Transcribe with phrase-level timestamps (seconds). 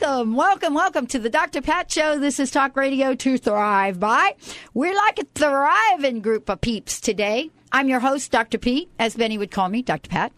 [0.00, 1.60] Welcome, welcome, welcome to the Dr.
[1.60, 2.18] Pat Show.
[2.18, 4.36] This is Talk Radio to Thrive by.
[4.72, 7.50] We're like a thriving group of peeps today.
[7.72, 8.56] I'm your host, Dr.
[8.56, 10.08] Pete, as Benny would call me, Dr.
[10.08, 10.32] Pat.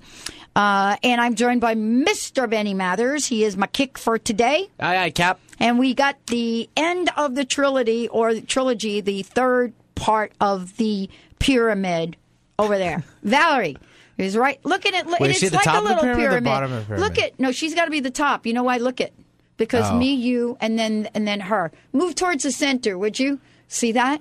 [0.56, 2.50] Uh, and I'm joined by Mr.
[2.50, 3.26] Benny Mathers.
[3.26, 4.70] He is my kick for today.
[4.80, 5.38] Aye, aye, Cap.
[5.60, 10.76] And we got the end of the trilogy, or the trilogy, the third part of
[10.78, 12.16] the pyramid
[12.58, 13.04] over there.
[13.22, 13.76] Valerie
[14.18, 14.58] is right.
[14.64, 15.06] Look at it.
[15.06, 17.08] Wait, it's like a little pyramid or the bottom of the pyramid?
[17.08, 18.46] Look at no, she's got to be the top.
[18.46, 18.78] You know why?
[18.78, 19.12] Look at
[19.56, 19.96] because Oh.
[19.98, 21.70] me, you, and then and then her.
[21.92, 23.40] Move towards the center, would you?
[23.68, 24.20] See that?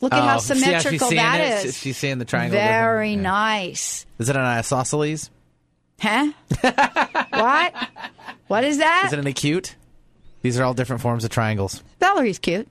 [0.00, 1.66] Look at Oh, how see how she's symmetrical that it?
[1.66, 1.78] is.
[1.78, 3.10] She's seeing the triangle Very.
[3.12, 3.20] Yeah.
[3.20, 4.06] nice.
[4.18, 5.30] Is it an isosceles?
[6.00, 6.32] Huh?
[7.30, 7.74] what?
[8.48, 9.04] What is that?
[9.06, 9.76] Is it an acute?
[10.42, 11.84] These are all different forms of triangles.
[12.00, 12.66] Valerie's cute.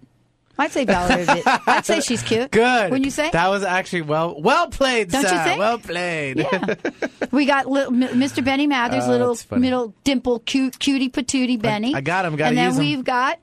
[0.60, 1.26] I'd say Valerie.
[1.66, 2.52] I'd say she's cute.
[2.52, 2.92] Good.
[2.92, 3.30] Wouldn't you say?
[3.32, 5.44] That was actually well well played, Don't you sir.
[5.44, 5.60] think?
[5.60, 6.38] Well played.
[6.38, 6.76] Yeah.
[7.32, 8.44] we got little, Mr.
[8.44, 11.96] Benny Mathers, Oh, little middle dimple cute cutie patootie Benny.
[11.96, 12.78] I got him, gotta And then him.
[12.78, 13.40] we've got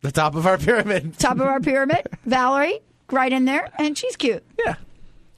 [0.00, 1.18] the top of our pyramid.
[1.18, 4.42] top of our pyramid, Valerie, right in there, and she's cute.
[4.64, 4.76] Yeah.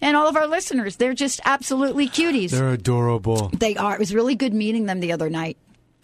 [0.00, 2.50] And all of our listeners, they're just absolutely cuties.
[2.52, 3.48] They're adorable.
[3.58, 3.94] they are.
[3.94, 5.56] It was really good meeting them the other night.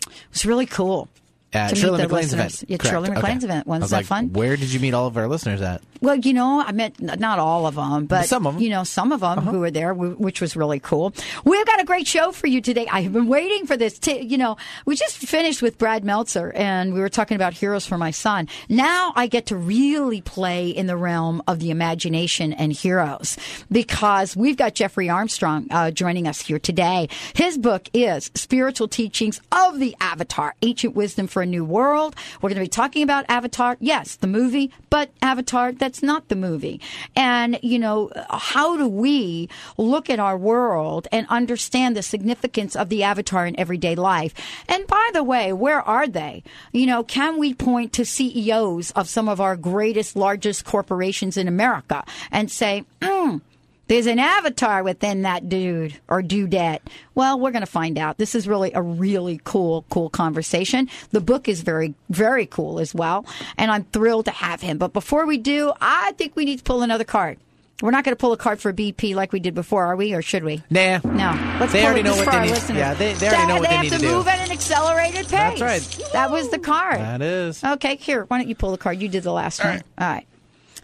[0.06, 1.08] It was really cool.
[1.54, 2.54] At To meet Shirley their MacLaine's listeners.
[2.62, 2.70] event.
[2.70, 2.92] Yeah, Correct.
[2.92, 3.32] Shirley Okay.
[3.34, 3.66] Event.
[3.66, 4.32] Wasn't I was that like, fun?
[4.32, 5.82] Where did you meet all of our listeners at?
[6.00, 8.62] Well, you know, I met not all of them, but Some of Uh-huh.
[8.62, 11.14] You know, some of them who were there, which was really cool.
[11.44, 12.86] We've got a great show for you today.
[12.90, 13.98] I have been waiting for this.
[14.00, 17.86] To, you know, we just finished with Brad Meltzer, and we were talking about heroes
[17.86, 18.48] for my son.
[18.68, 23.38] Now I get to really play in the realm of the imagination and heroes
[23.70, 27.08] because we've got Jeffrey Armstrong uh, joining us here today.
[27.34, 32.16] His book is Spiritual Teachings of the Avatar: Ancient Wisdom for a New World.
[32.42, 33.76] We're going to be talking about Avatar.
[33.78, 36.80] Yes, the movie, but Avatar, that's not the movie.
[37.14, 42.88] And, you know, how do we look at our world and understand the significance of
[42.88, 44.34] the Avatar in everyday life?
[44.68, 46.42] And by the way, where are they?
[46.72, 51.46] You know, can we point to CEOs of some of our greatest, largest corporations in
[51.46, 53.40] America and say, mm,
[53.86, 56.80] there's an avatar within that dude or dudette.
[57.14, 58.18] Well, we're going to find out.
[58.18, 60.88] This is really a really cool, cool conversation.
[61.10, 63.26] The book is very, very cool as well.
[63.58, 64.78] And I'm thrilled to have him.
[64.78, 67.38] But before we do, I think we need to pull another card.
[67.82, 70.14] We're not going to pull a card for BP like we did before, are we?
[70.14, 70.62] Or should we?
[70.70, 71.00] Nah.
[71.04, 71.56] No.
[71.60, 72.78] Let's They pull already know what for they our need- listeners.
[72.78, 75.14] yeah, they- they already know what they have need to to move at an accelerated
[75.26, 75.30] pace.
[75.30, 76.08] That's right.
[76.12, 77.00] That was the card.
[77.00, 77.62] That is.
[77.64, 78.24] Okay, here.
[78.28, 79.02] Why don't you pull the card?
[79.02, 79.82] You did the last one.
[79.98, 80.24] All right.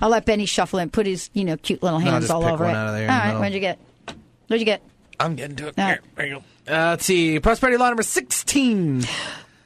[0.01, 2.65] I'll let Benny shuffle and put his, you know, cute little hands just all over
[2.65, 2.69] it.
[2.69, 3.27] All right, of there in all the right.
[3.27, 3.41] middle.
[3.41, 3.79] What'd you get?
[4.49, 4.83] What'd you get?
[5.19, 5.75] I'm getting to it.
[5.79, 6.17] All Here, right.
[6.17, 6.35] there you
[6.67, 6.73] go.
[6.73, 7.39] Uh, let's see.
[7.41, 9.05] Prosperity law number 16.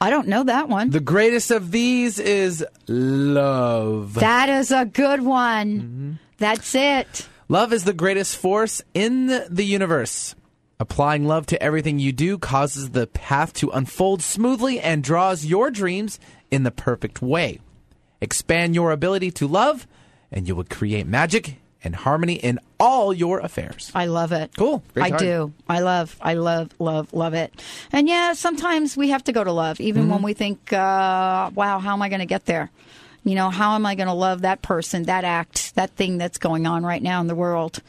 [0.01, 0.91] I don't know that one.
[0.91, 4.15] The greatest of these is love.
[4.15, 5.81] that is a good one.
[5.81, 6.13] Mm-hmm.
[6.39, 7.29] That's it.
[7.49, 10.35] Love is the greatest force in the universe.
[10.81, 15.71] Applying love to everything you do causes the path to unfold smoothly and draws your
[15.71, 16.19] dreams
[16.51, 17.61] in the perfect way.
[18.21, 19.87] Expand your ability to love,
[20.35, 23.91] and you will create magic and harmony in all your affairs.
[23.95, 24.51] I love it.
[24.57, 24.83] Cool.
[24.95, 25.53] Great I do.
[25.69, 27.53] I love, I love, love, love it.
[27.93, 30.11] And yeah, sometimes we have to go to love, even Mm-hmm.
[30.13, 32.71] when we think, uh, wow, how am I going to get there?
[33.23, 36.37] You know, how am I going to love that person, that act, that thing that's
[36.37, 37.81] going on right now in the world?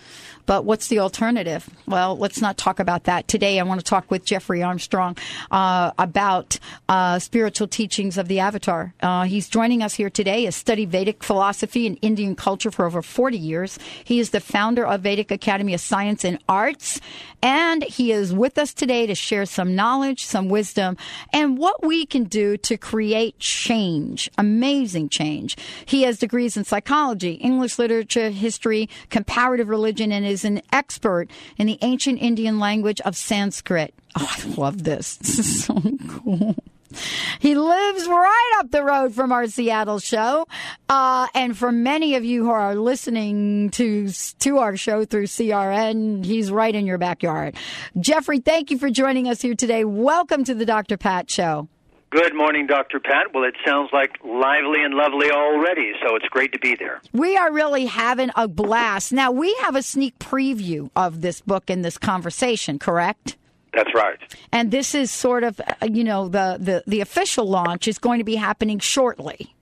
[0.45, 1.69] But what's the alternative?
[1.87, 3.59] Well, let's not talk about that today.
[3.59, 5.17] I want to talk with Jeffrey Armstrong
[5.51, 8.93] uh, about uh, spiritual teachings of the Avatar.
[9.01, 10.45] Uh, he's joining us here today.
[10.45, 13.79] Has studied Vedic philosophy and Indian culture for over 40 years.
[14.03, 16.99] He is the founder of Vedic Academy of Science and Arts,
[17.41, 20.97] and he is with us today to share some knowledge, some wisdom,
[21.33, 25.57] and what we can do to create change, amazing change.
[25.85, 31.67] He has degrees in psychology, English literature, history, comparative religion, and is an expert in
[31.67, 33.93] the ancient Indian language of Sanskrit.
[34.17, 35.17] Oh, I love this.
[35.21, 36.55] This is so cool.
[37.39, 40.47] He lives right up the road from our Seattle show.
[40.87, 44.09] Uh, and for many of you who are listening to,
[44.39, 47.55] to our show through CRN, he's right in your backyard.
[47.99, 49.83] Jeffrey, thank you for joining us here today.
[49.83, 50.97] Welcome to the Dr.
[50.97, 51.67] Pat Show.
[52.11, 52.99] Good morning, Dr.
[52.99, 53.33] Pat.
[53.33, 57.01] Well, it sounds like lively and lovely already, so it's great to be there.
[57.11, 59.11] We are really having a blast.
[59.11, 63.35] Now, we have a sneak preview of this book and this conversation, correct?
[63.73, 64.17] That's right.
[64.53, 68.19] And this is sort of, uh, you know, the, the, the official launch is going
[68.19, 69.53] to be happening shortly.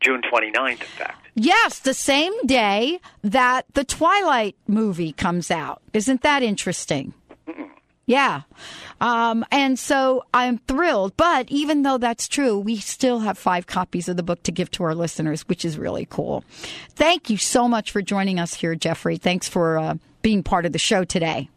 [0.00, 1.26] June 29th, in fact.
[1.34, 5.82] Yes, the same day that the Twilight movie comes out.
[5.92, 7.12] Isn't that interesting?
[8.06, 8.42] Yeah.
[9.00, 11.16] Um, and so I'm thrilled.
[11.16, 14.70] But even though that's true, we still have five copies of the book to give
[14.72, 16.44] to our listeners, which is really cool.
[16.90, 19.16] Thank you so much for joining us here, Jeffrey.
[19.16, 21.48] Thanks for uh, being part of the show today.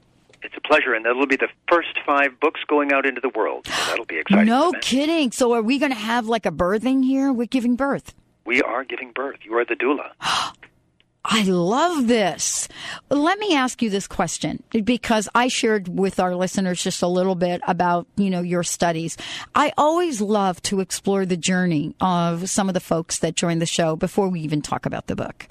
[0.44, 3.68] It's a pleasure, and that'll be the first five books going out into the world.
[3.68, 4.46] So that'll be exciting.
[4.48, 5.32] No kidding.
[5.32, 7.34] So are we going to have like a birthing here?
[7.34, 8.14] We're giving birth.
[8.46, 9.40] We are giving birth.
[9.44, 10.12] You are the doula.
[11.30, 12.70] I love this.
[13.10, 17.36] Let me ask you this question because I shared with our listeners just a little
[17.36, 19.18] bit about, you know, your studies.
[19.54, 23.66] I always love to explore the journey of some of the folks that join the
[23.66, 25.48] show before we even talk about the book.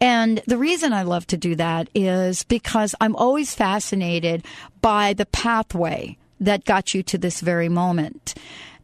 [0.00, 4.46] And the reason I love to do that is because I'm always fascinated
[4.80, 8.34] by the pathway that got you to this very moment.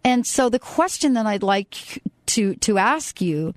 [0.05, 3.55] And so the question that I'd like to to ask you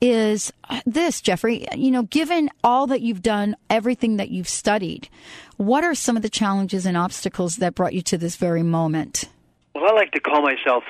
[0.00, 0.52] is
[0.86, 1.66] this, Jeffrey.
[1.74, 5.08] You know, given all that you've done, everything that you've studied,
[5.56, 9.24] what are some of the challenges and obstacles that brought you to this very moment?
[9.74, 10.84] Well, I like to call myself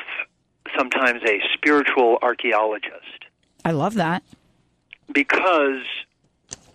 [0.76, 3.24] sometimes a spiritual archaeologist.
[3.64, 4.22] I love that
[5.12, 5.82] because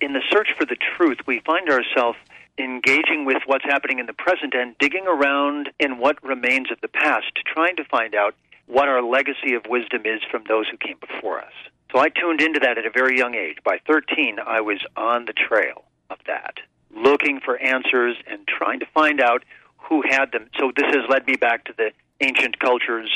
[0.02, 2.18] in the search for the truth, we find ourselves
[2.58, 6.88] engaging with what's happening in the present and digging around in what remains of the
[6.88, 8.36] past, trying to find out
[8.68, 11.54] what our legacy of wisdom is from those who came before us.
[11.92, 13.58] So I tuned into that at a very young age.
[13.64, 16.56] By 13, I was on the trail of that,
[16.96, 19.44] looking for answers and trying to find out
[19.78, 20.50] who had them.
[20.60, 23.12] So this has led me back to the ancient cultures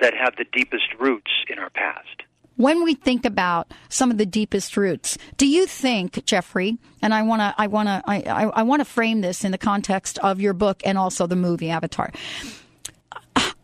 [0.00, 2.22] that have the deepest roots in our past
[2.56, 6.78] when we think about some of the deepest roots, do you think, Jeffrey?
[7.00, 9.52] And I want to, I want to, I, I, I want to frame this in
[9.52, 12.12] the context of your book and also the movie Avatar.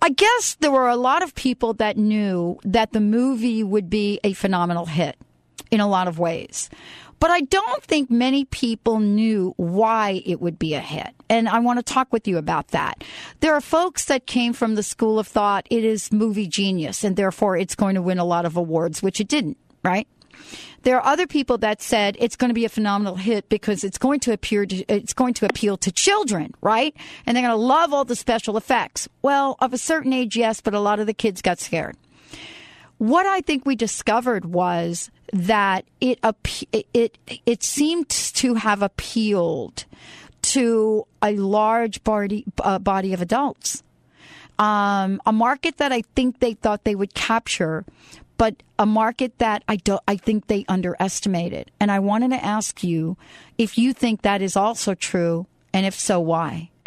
[0.01, 4.21] I guess there were a lot of people that knew that the movie would be
[4.23, 5.17] a phenomenal hit
[5.71, 6.71] in a lot of ways.
[7.21, 11.15] But I don't think many people knew why it would be a hit.
[11.29, 13.03] And I want to talk with you about that.
[13.41, 17.17] There are folks that came from the school of thought it is movie genius and
[17.17, 20.07] therefore it's going to win a lot of awards, which it didn't, right?
[20.83, 23.99] There are other people that said it's going to be a phenomenal hit because it's
[23.99, 26.95] going to appear to, it's going to appeal to children, right?
[27.27, 29.09] And they're going to love all the special effects.
[29.23, 31.97] Well, of a certain age, yes, but a lot of the kids got scared.
[32.99, 36.19] What I think we discovered was that it
[36.73, 39.85] it it seemed to have appealed
[40.43, 43.85] to a large body uh, body of adults,
[44.59, 47.85] um, a market that I think they thought they would capture,
[48.39, 51.71] but a market that I don't I think they underestimated.
[51.79, 53.19] And I wanted to ask you
[53.59, 56.71] if you think that is also true, and if so, why?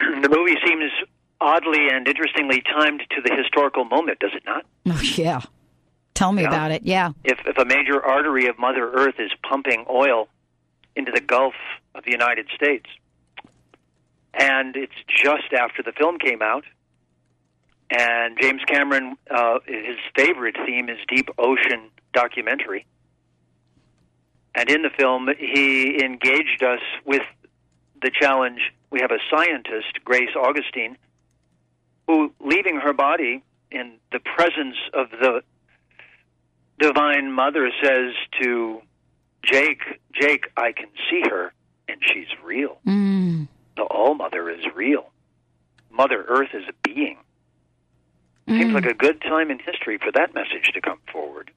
[0.00, 0.90] The movie seems
[1.40, 4.66] oddly and interestingly timed to the historical moment, does it not?
[4.86, 5.40] Oh yeah.
[6.14, 6.82] Tell me about it.
[6.82, 7.12] Yeah.
[7.22, 10.28] If if a major artery of Mother Earth is pumping oil
[10.96, 11.54] into the Gulf
[11.94, 12.86] of the United States,
[14.34, 16.64] and it's just after the film came out,
[17.90, 22.86] and James Cameron, uh, his favorite theme is deep ocean documentary,
[24.54, 27.22] and in the film he engaged us with
[28.02, 28.72] the challenge.
[28.90, 30.96] We have a scientist, Grace Augustine,
[32.06, 35.42] who, leaving her body in the presence of the
[36.78, 38.80] Divine Mother says to
[39.42, 39.82] Jake,
[40.14, 41.52] Jake, I can see her,
[41.88, 42.78] and she's real.
[42.86, 43.48] Mm.
[43.76, 45.10] The All Mother is real.
[45.90, 47.18] Mother Earth is a being.
[48.48, 48.58] Mm.
[48.58, 51.50] Seems like a good time in history for that message to come forward.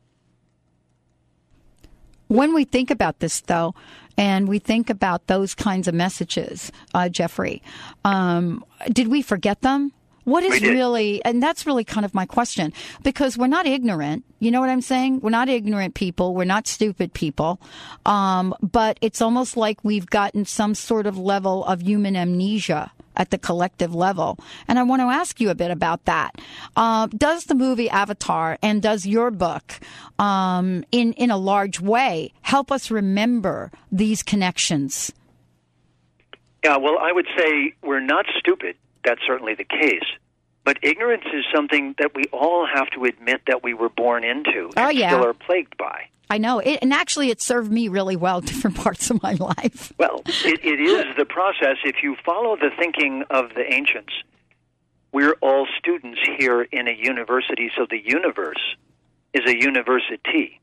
[2.28, 3.76] When we think about this, though,
[4.18, 7.62] and we think about those kinds of messages, uh, Jeffrey,
[8.04, 9.94] um, did we forget them?
[10.24, 14.24] What is really, and that's really kind of my question, because we're not ignorant.
[14.40, 15.22] You know what I'm saying?
[15.22, 16.36] We're not ignorant people.
[16.36, 17.60] We're not stupid people.
[18.06, 23.30] Um, but it's almost like we've gotten some sort of level of human amnesia at
[23.30, 24.38] the collective level.
[24.68, 26.36] And I want to ask you a bit about that.
[26.76, 29.80] Uh, does the movie Avatar and does your book,
[30.20, 35.12] um, in, in a large way, help us remember these connections?
[36.64, 40.06] Yeah, well, I would say we're not stupid that's certainly the case.
[40.64, 44.66] But ignorance is something that we all have to admit that we were born into
[44.66, 45.10] and oh, yeah.
[45.10, 46.04] still are plagued by.
[46.32, 46.60] I know.
[46.60, 49.92] It, and actually, it served me really well different parts of my life.
[49.98, 51.76] Well, it, it is the process.
[51.84, 54.14] If you follow the thinking of the ancients,
[55.12, 58.78] we're all students here in a university, so the universe
[59.34, 60.62] is a university.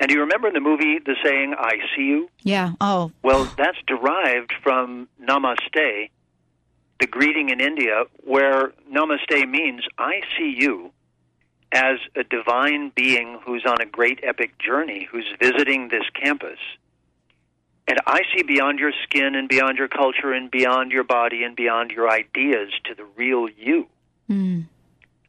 [0.00, 2.28] And do you remember in the movie the saying, I see you?
[2.42, 2.72] Yeah.
[2.80, 3.12] Oh.
[3.22, 6.10] Well, that's derived from namaste,
[6.98, 10.90] the greeting in India where namaste means I see you
[11.72, 16.58] as a divine being who's on a great epic journey, who's visiting this campus.
[17.88, 21.54] And I see beyond your skin and beyond your culture and beyond your body and
[21.54, 23.86] beyond your ideas to the real you.
[24.28, 24.66] Mm.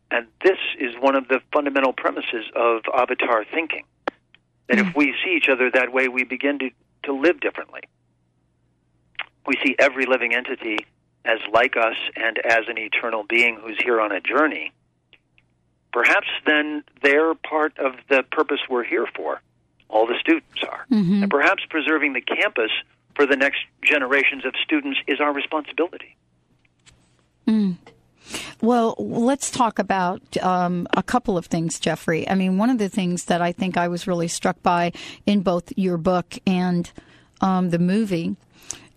[0.10, 3.84] And this is one of the fundamental premises of avatar thinking.
[4.70, 6.70] That if we see each other that way, we begin to,
[7.04, 7.82] to live differently.
[9.46, 10.78] We see every living entity
[11.24, 14.74] as like us and as an eternal being who's here on a journey.
[15.94, 19.42] Perhaps then they're part of the purpose we're here for.
[19.90, 20.86] All the students are.
[20.92, 21.24] Mhm.
[21.24, 22.72] And perhaps preserving the campus
[23.16, 26.16] for the next generations of students is our responsibility.
[28.62, 32.28] Well, let's talk about um, a couple of things, Jeffrey.
[32.28, 34.92] I mean, one of the things that I think I was really struck by
[35.26, 36.92] in both your book and
[37.40, 38.36] um, the movie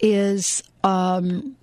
[0.01, 1.57] is, um,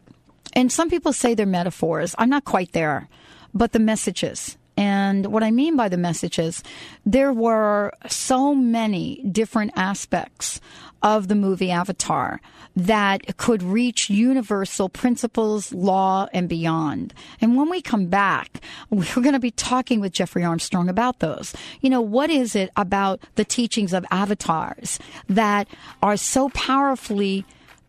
[0.54, 2.16] and some people say they're metaphors.
[2.18, 3.10] I'm not quite there,
[3.54, 4.58] but the messages.
[4.78, 6.64] And what I mean by the messages,
[7.06, 10.62] there were so many different aspects
[11.02, 12.42] of the movie Avatar
[12.76, 17.14] that could reach universal principles, law, and beyond.
[17.42, 21.54] And when we come back, we're going to be talking with Jeffrey Armstrong about those.
[21.82, 25.68] You know, what is it about the teachings of avatars that
[26.02, 27.46] are so powerfully,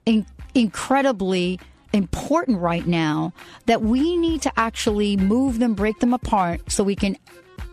[0.07, 1.61] in- incredibly
[1.93, 3.33] important right now
[3.67, 7.17] that we need to actually move them, break them apart so we can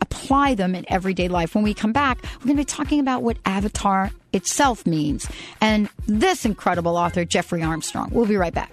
[0.01, 1.55] apply them in everyday life.
[1.55, 5.27] When we come back, we're going to be talking about what avatar itself means.
[5.61, 8.09] And this incredible author, Jeffrey Armstrong.
[8.11, 8.71] We'll be right back.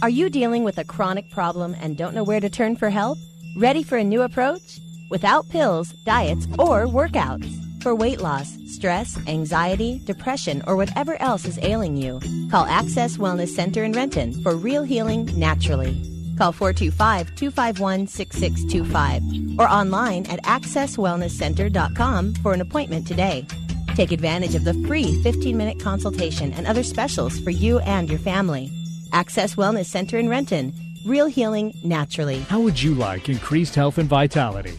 [0.00, 3.18] Are you dealing with a chronic problem and don't know where to turn for help?
[3.56, 4.78] Ready for a new approach?
[5.10, 7.67] Without pills, diets, or workouts.
[7.80, 12.20] For weight loss, stress, anxiety, depression, or whatever else is ailing you,
[12.50, 15.94] call Access Wellness Center in Renton for real healing naturally.
[16.36, 23.46] Call 425 251 6625 or online at accesswellnesscenter.com for an appointment today.
[23.94, 28.18] Take advantage of the free 15 minute consultation and other specials for you and your
[28.18, 28.70] family.
[29.12, 30.72] Access Wellness Center in Renton.
[31.06, 32.40] Real healing naturally.
[32.40, 34.78] How would you like increased health and vitality?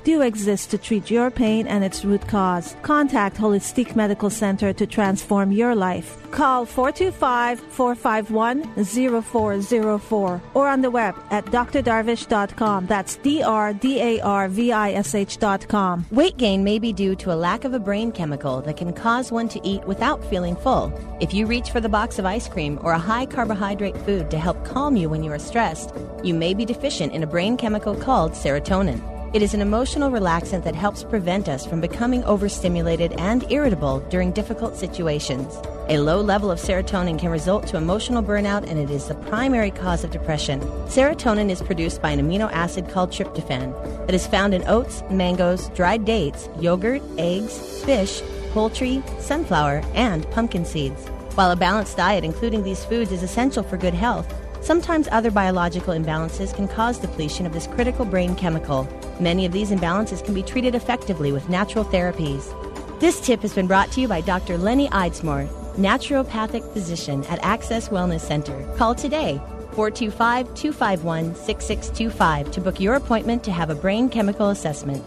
[0.00, 2.76] do exist to treat your pain and its root cause.
[2.82, 6.16] Contact Holistic Medical Center to transform your life.
[6.30, 8.84] Call 425 451
[9.22, 12.86] 0404 or on the web at drdarvish.com.
[12.86, 16.06] That's D R D A R V I S H.com.
[16.10, 19.32] Weight gain may be due to a lack of a brain chemical that can cause
[19.32, 20.92] one to eat without feeling full.
[21.20, 24.38] If you reach for the box of ice cream or a high carbohydrate food to
[24.38, 27.94] help calm you when you are stressed, you may be deficient in a brain chemical
[27.94, 29.19] called serotonin.
[29.32, 34.32] It is an emotional relaxant that helps prevent us from becoming overstimulated and irritable during
[34.32, 35.56] difficult situations.
[35.88, 39.70] A low level of serotonin can result to emotional burnout and it is the primary
[39.70, 40.58] cause of depression.
[40.88, 43.72] Serotonin is produced by an amino acid called tryptophan
[44.06, 48.22] that is found in oats, mangoes, dried dates, yogurt, eggs, fish,
[48.52, 51.06] poultry, sunflower, and pumpkin seeds.
[51.36, 54.26] While a balanced diet including these foods is essential for good health,
[54.62, 58.86] Sometimes other biological imbalances can cause depletion of this critical brain chemical.
[59.18, 62.54] Many of these imbalances can be treated effectively with natural therapies.
[63.00, 64.58] This tip has been brought to you by Dr.
[64.58, 68.70] Lenny Eidsmore, naturopathic physician at Access Wellness Center.
[68.76, 69.40] Call today
[69.72, 75.02] 425 251 6625 to book your appointment to have a brain chemical assessment.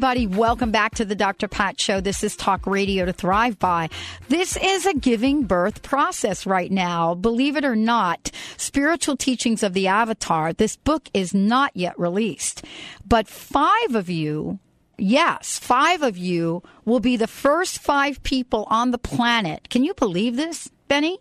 [0.00, 1.46] Everybody, welcome back to the Dr.
[1.46, 2.00] Pat Show.
[2.00, 3.90] This is Talk Radio to Thrive By.
[4.30, 7.14] This is a giving birth process right now.
[7.14, 12.64] Believe it or not, Spiritual Teachings of the Avatar, this book is not yet released.
[13.06, 14.58] But five of you,
[14.96, 19.68] yes, five of you will be the first five people on the planet.
[19.68, 21.18] Can you believe this, Benny?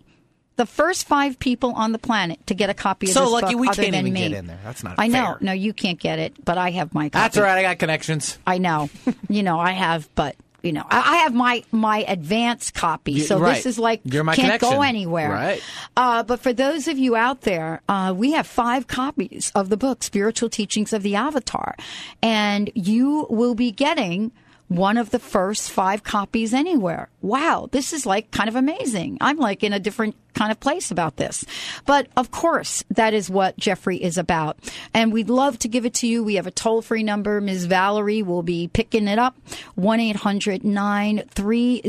[0.59, 3.53] The first five people on the planet to get a copy of So this lucky
[3.53, 4.27] book we other can't than even me.
[4.27, 4.59] get in there.
[4.61, 5.25] That's not I know.
[5.25, 5.37] fair.
[5.39, 7.21] No, you can't get it, but I have my copy.
[7.21, 7.57] That's all right.
[7.57, 8.37] I got connections.
[8.45, 8.89] I know.
[9.29, 13.39] you know, I have, but you know, I I have my my advance copy, so
[13.39, 13.55] right.
[13.55, 15.31] this is like You're my can't go anywhere.
[15.31, 15.63] Right.
[15.95, 19.77] Uh, but for those of you out there, uh, we have five copies of the
[19.77, 21.77] book "Spiritual Teachings of the Avatar,"
[22.21, 24.33] and you will be getting
[24.69, 27.09] one of the first five copies anywhere.
[27.21, 29.17] Wow, this is like kind of amazing.
[29.19, 31.43] I'm like in a different kind of place about this.
[31.85, 34.57] But of course, that is what Jeffrey is about.
[34.93, 36.23] And we'd love to give it to you.
[36.23, 37.41] We have a toll free number.
[37.41, 37.65] Ms.
[37.65, 39.35] Valerie will be picking it up
[39.75, 41.81] 1 800 930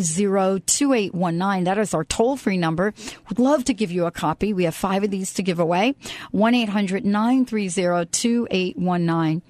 [0.66, 1.64] 2819.
[1.64, 2.92] That is our toll free number.
[3.28, 4.52] We'd love to give you a copy.
[4.52, 5.95] We have five of these to give away
[6.33, 9.42] 1 800 930 2819.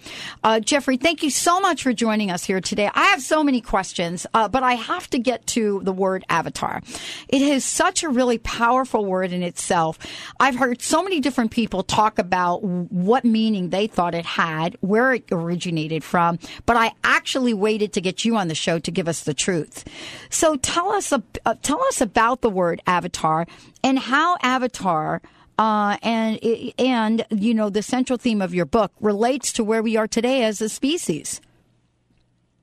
[0.45, 2.91] Uh, Jeffrey, thank you so much for joining us here today.
[2.95, 6.83] I have so many questions, uh, but I have to get to the word avatar.
[7.29, 9.99] It is such a really powerful word in itself.
[10.39, 15.15] I've heard so many different people talk about what meaning they thought it had, where
[15.15, 19.09] it originated from, but I actually waited to get you on the show to give
[19.09, 19.85] us the truth.
[20.31, 21.21] So tell us, uh,
[21.63, 23.47] tell us about the word avatar
[23.83, 25.23] and how avatar
[25.61, 26.43] uh, and
[26.79, 30.43] and you know the central theme of your book relates to where we are today
[30.43, 31.43] as a species.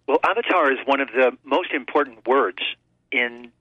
[0.08, 2.60] Well, avatar is one of the most important words
[3.12, 3.52] in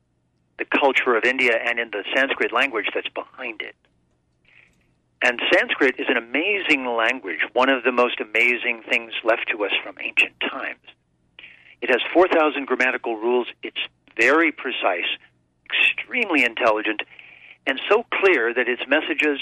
[0.59, 3.75] the culture of India and in the Sanskrit language that's behind it.
[5.23, 9.73] And Sanskrit is an amazing language, one of the most amazing things left to us
[9.83, 10.81] from ancient times.
[11.81, 13.49] It has 4,000 grammatical rules.
[13.63, 13.81] It's
[14.17, 15.09] very precise,
[15.65, 17.03] extremely intelligent,
[17.67, 19.41] and so clear that its messages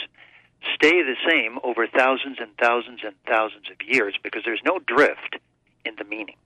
[0.74, 5.36] stay the same over thousands and thousands and thousands of years because there's no drift
[5.84, 6.36] in the meaning.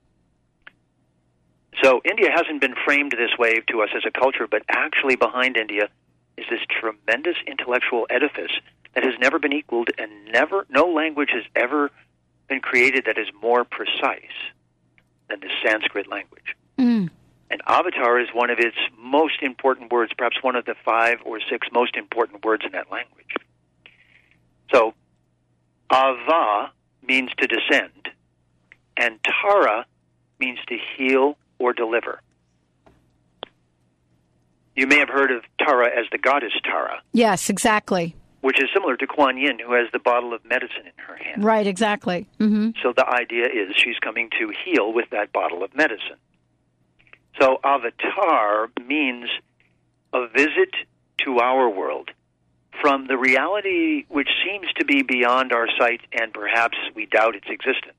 [1.83, 5.57] So India hasn't been framed this way to us as a culture, but actually behind
[5.57, 5.88] India
[6.37, 8.52] is this tremendous intellectual edifice
[8.94, 11.90] that has never been equaled and never no language has ever
[12.48, 14.22] been created that is more precise
[15.28, 16.57] than the Sanskrit language.
[16.78, 17.11] Mm.
[17.50, 21.38] And avatar is one of its most important words, perhaps one of the five or
[21.50, 23.35] six most important words in that language.
[24.72, 24.94] So,
[25.92, 28.11] ava means to descend,
[28.96, 29.87] and tara
[30.38, 32.21] means to heal or deliver.
[34.77, 38.14] You may have heard of Tara as the goddess Tara, Yes, exactly.
[38.42, 41.42] which is similar to Kuan Yin, who has the bottle of medicine in her hand.
[41.42, 42.27] Right, exactly.
[42.38, 46.16] hmm So the idea is she's coming to heal with that bottle of medicine.
[47.40, 49.29] So avatar means
[50.12, 50.71] a visit
[51.25, 52.11] to our world
[52.81, 57.47] from the reality which seems to be beyond our sight and perhaps we doubt its
[57.49, 57.97] existence.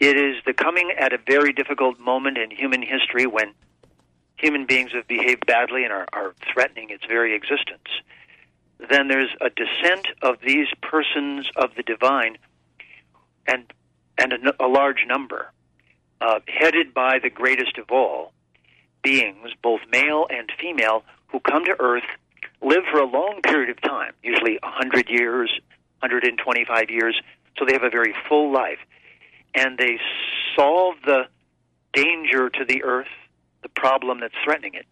[0.00, 3.52] It is the coming at a very difficult moment in human history when
[4.36, 7.88] human beings have behaved badly and are, are threatening its very existence.
[8.88, 12.38] Then there's a descent of these persons of the divine
[13.46, 13.70] and
[14.16, 15.50] and a, a large number,
[16.20, 18.32] uh, headed by the greatest of all
[19.02, 22.04] beings, both male and female, who come to Earth,
[22.60, 25.50] live for a long period of time, usually 100 years,
[26.00, 27.18] 125 years,
[27.58, 28.78] so they have a very full life.
[29.54, 29.98] And they
[30.56, 31.24] solve the
[31.92, 33.08] danger to the Earth,
[33.62, 34.86] the problem that's threatening it.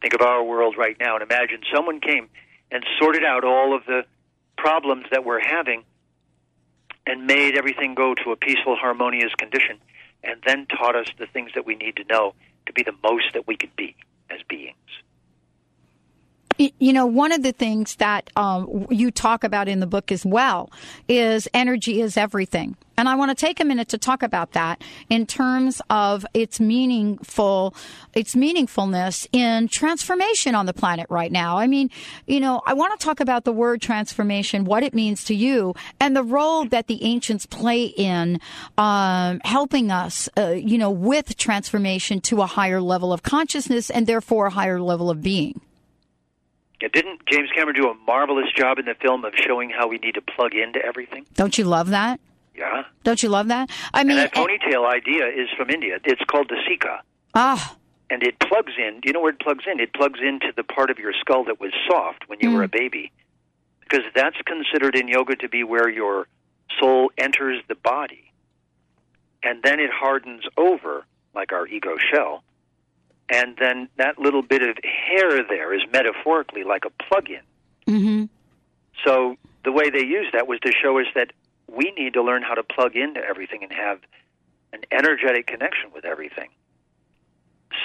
[0.00, 2.28] Think of our world right now and imagine someone came
[2.70, 4.04] and sorted out all of the
[4.56, 5.84] problems that we're having
[7.06, 9.78] and made everything go to a peaceful, harmonious condition,
[10.22, 12.34] and then taught us the things that we need to know
[12.66, 13.96] to be the most that we could be
[14.30, 14.76] as beings.
[16.78, 20.26] You know, one of the things that um, you talk about in the book as
[20.26, 20.70] well
[21.08, 22.76] is energy is everything.
[23.00, 26.60] And I want to take a minute to talk about that in terms of its
[26.60, 27.74] meaningful,
[28.12, 31.56] its meaningfulness in transformation on the planet right now.
[31.56, 31.88] I mean,
[32.26, 35.74] you know, I want to talk about the word transformation, what it means to you,
[35.98, 38.38] and the role that the ancients play in
[38.76, 44.06] um, helping us, uh, you know, with transformation to a higher level of consciousness and
[44.06, 45.62] therefore a higher level of being.
[46.82, 49.96] Yeah, Didn't James Cameron do a marvelous job in the film of showing how we
[49.96, 51.24] need to plug into everything?
[51.32, 52.20] Don't you love that?
[52.60, 52.84] Yeah.
[53.04, 53.70] Don't you love that?
[53.94, 55.98] I mean, And that ponytail idea is from India.
[56.04, 57.00] It's called the Shikha.
[57.34, 57.76] ah,
[58.10, 59.00] And it plugs in.
[59.00, 59.80] Do you know where it plugs in?
[59.80, 62.68] It plugs into the part of your skull that was soft when you were a
[62.68, 63.10] baby.
[63.80, 66.28] Because that's considered in yoga to be where your
[66.78, 68.24] soul enters the body.
[69.42, 72.42] and then it hardens over like our ego shell,
[73.30, 77.40] and then that little bit of hair there is metaphorically like a plug-in.
[77.86, 78.24] Mm-hmm.
[79.06, 81.32] So the way they used that was to show us that
[81.74, 84.00] we need to learn how to plug into everything and have
[84.72, 86.48] an energetic connection with everything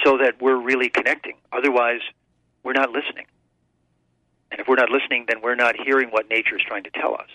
[0.04, 1.34] so that we're really connecting.
[1.52, 2.00] Otherwise,
[2.62, 3.26] we're not listening.
[4.50, 7.14] And if we're not listening, then we're not hearing what nature is trying to tell
[7.14, 7.28] us.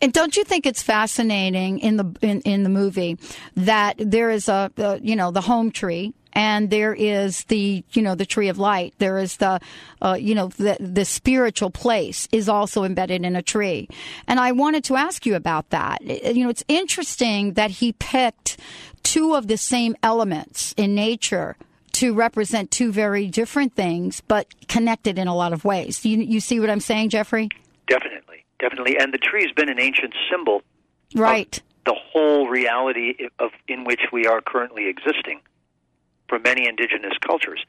[0.00, 3.18] And don't you think it's fascinating in the in, in the movie
[3.56, 8.02] that there is a, uh, you know the home tree and there is the you
[8.02, 8.94] know the tree of light.
[8.98, 9.60] There is the
[10.02, 13.88] uh, you know the the spiritual place is also embedded in a tree.
[14.26, 16.02] And i wanted to ask you about that.
[16.02, 18.58] You know it's interesting that he picked
[19.02, 21.56] two of the same elements in nature
[21.92, 26.04] to represent two very different things but connected in a lot of ways.
[26.04, 27.48] You you see what i'm saying jeffrey?
[27.86, 28.98] Definitely, definitely.
[28.98, 30.62] And the tree has been an ancient symbol
[31.14, 31.60] right.
[31.86, 35.40] the whole reality of in which we are currently existing
[36.28, 37.64] for many indigenous cultures.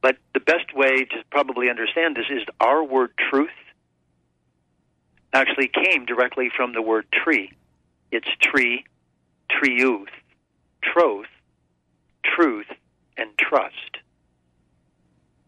[0.00, 3.50] But the best way to probably understand this is our word truth
[5.32, 7.52] actually came directly from the word tree.
[8.10, 8.84] It's tree,
[9.50, 10.08] triuth,
[10.82, 11.26] troth,
[12.24, 12.66] truth,
[13.16, 13.98] and trust.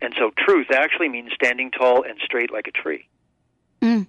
[0.02, 3.06] And so truth actually means standing tall and straight like a tree.
[3.82, 4.06] Mm.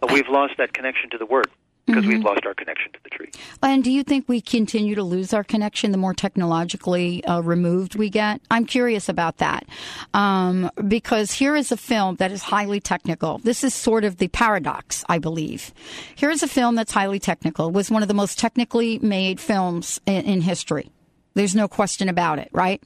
[0.00, 1.48] But we've lost that connection to the word
[1.88, 3.30] because we've lost our connection to the tree.
[3.62, 7.96] And do you think we continue to lose our connection the more technologically uh, removed
[7.96, 8.40] we get?
[8.50, 9.66] I'm curious about that.
[10.14, 13.38] Um, because here is a film that is highly technical.
[13.38, 15.72] This is sort of the paradox, I believe.
[16.14, 17.68] Here is a film that's highly technical.
[17.68, 20.90] It was one of the most technically made films in, in history.
[21.38, 22.82] There's no question about it, right?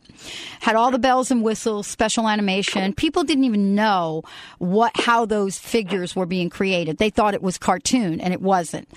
[0.60, 2.92] Had all the bells and whistles, special animation.
[2.92, 4.24] People didn't even know
[4.58, 6.98] what how those figures were being created.
[6.98, 8.90] They thought it was cartoon and it wasn't.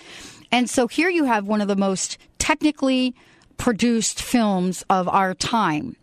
[0.51, 3.15] And so here you have one of the most technically
[3.55, 5.95] produced films of our time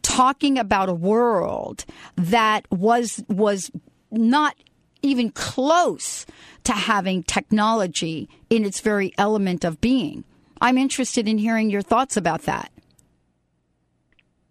[0.00, 1.84] talking about a world
[2.16, 3.70] that was was
[4.10, 4.56] not
[5.02, 6.24] even close
[6.64, 10.24] to having technology in its very element of being.
[10.62, 12.72] I'm interested in hearing your thoughts about that.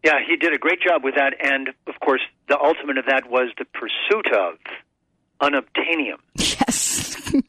[0.06, 3.28] Yeah, he did a great job with that, and of course, the ultimate of that
[3.28, 4.60] was the pursuit of
[5.41, 6.20] unobtainium.
[6.38, 7.32] Yes.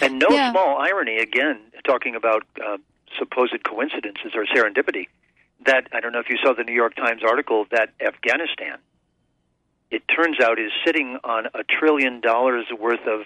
[0.00, 0.50] And no Yeah.
[0.52, 2.76] small irony, again, talking about uh,
[3.18, 5.08] supposed coincidences or serendipity,
[5.64, 8.78] that I don't know if you saw the New York Times article that Afghanistan,
[9.90, 13.22] it turns out, is sitting on a trillion dollars worth of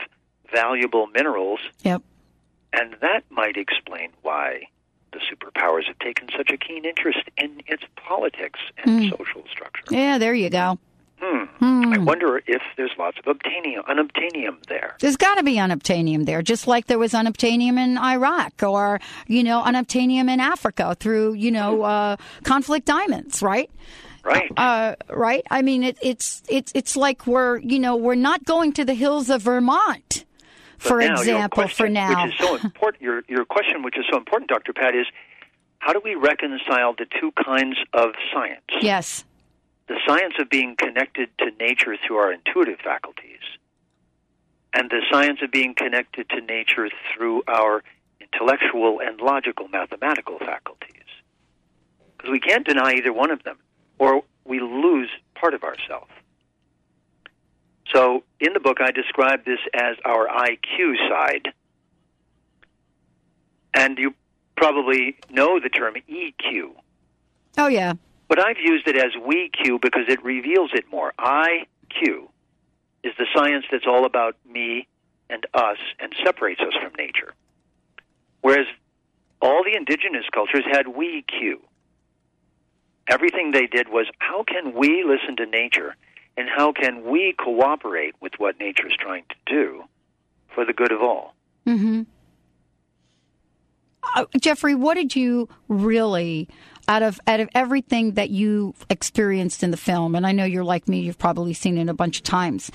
[0.52, 2.00] valuable minerals, yep.
[2.72, 4.62] and that might explain why
[5.20, 9.84] the superpowers have taken such a keen interest in its politics and social structure.
[9.90, 10.78] Yeah, there you go.
[11.22, 11.92] Hmm.
[11.92, 14.96] I wonder if there's lots of obtainium, unobtainium there.
[15.00, 19.44] There's got to be unobtainium there, just like there was unobtainium in Iraq or, you
[19.44, 23.70] know, unobtainium in Africa through, you know, uh, conflict diamonds, right?
[24.24, 24.50] Right.
[24.56, 25.42] Uh, right?
[25.50, 28.92] I mean, it, it's it's it's like we're you know we're not going to the
[28.94, 30.24] hills of Vermont,
[30.82, 31.48] But for now example.
[31.62, 33.02] question, For now, which is so important.
[33.02, 34.72] Your your question, which is so important, Dr.
[34.72, 35.06] Pat, is
[35.78, 38.62] how do we reconcile the two kinds of science?
[38.80, 39.24] yes,
[39.88, 43.40] The science of being connected to nature through our intuitive faculties,
[44.72, 47.82] and the science of being connected to nature through our
[48.20, 50.86] intellectual and logical mathematical faculties.
[52.16, 53.58] Because we can't deny either one of them,
[53.98, 56.10] or we lose part of ourselves.
[57.92, 61.52] So, in the book, I describe this as our IQ side.
[63.74, 64.14] And you
[64.56, 66.72] probably know the term EQ,
[67.56, 67.94] oh yeah,
[68.28, 71.12] but I've used it as WeQ because it reveals it more.
[71.18, 72.28] IQ
[73.02, 74.86] is the science that's all about me
[75.30, 77.34] and us and separates us from nature.
[78.42, 78.66] Whereas
[79.40, 81.54] all the indigenous cultures had WeQ.
[83.08, 85.96] Everything they did was how can we listen to nature
[86.36, 89.84] and how can we cooperate with what nature is trying to do
[90.54, 91.34] for the good of all?
[94.14, 96.48] uh, Jeffrey, what did you really
[96.88, 100.14] out of out of everything that you experienced in the film?
[100.14, 102.70] And I know you're like me; you've probably seen it a bunch of times.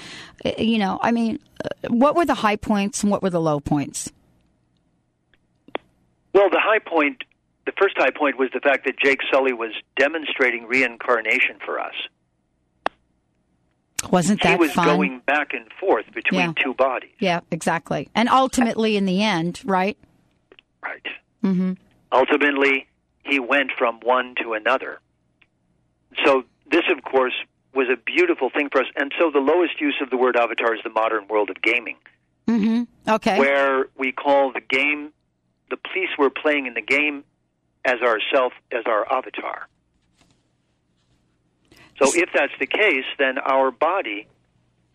[0.46, 3.42] Uh, You know, I mean, uh, what were the high points and what were the
[3.42, 4.12] low points?
[6.34, 7.24] Well, the high point,
[7.66, 11.94] the first high point was the fact that Jake Sully was demonstrating reincarnation for us.
[14.12, 14.86] Wasn't that he was fun?
[14.88, 16.54] going back and forth between Yeah.
[16.64, 17.12] two bodies.
[17.20, 18.10] yeah, exactly.
[18.16, 19.98] And ultimately, in the end, right?
[20.84, 21.06] Right.
[21.44, 21.74] Mm-hmm.
[22.12, 22.88] Ultimately,
[23.24, 25.00] he went from one to another.
[26.24, 27.34] So this, of course,
[27.74, 28.88] was a beautiful thing for us.
[28.96, 31.98] And so the lowest use of the word avatar is the modern world of gaming,
[32.48, 32.84] Mm-hmm.
[33.12, 33.40] Okay.
[33.40, 35.12] where we call the game
[35.72, 37.24] the piece we're playing in the game
[37.84, 39.68] as ourself, as our avatar.
[41.98, 44.28] So if that's the case, then our body,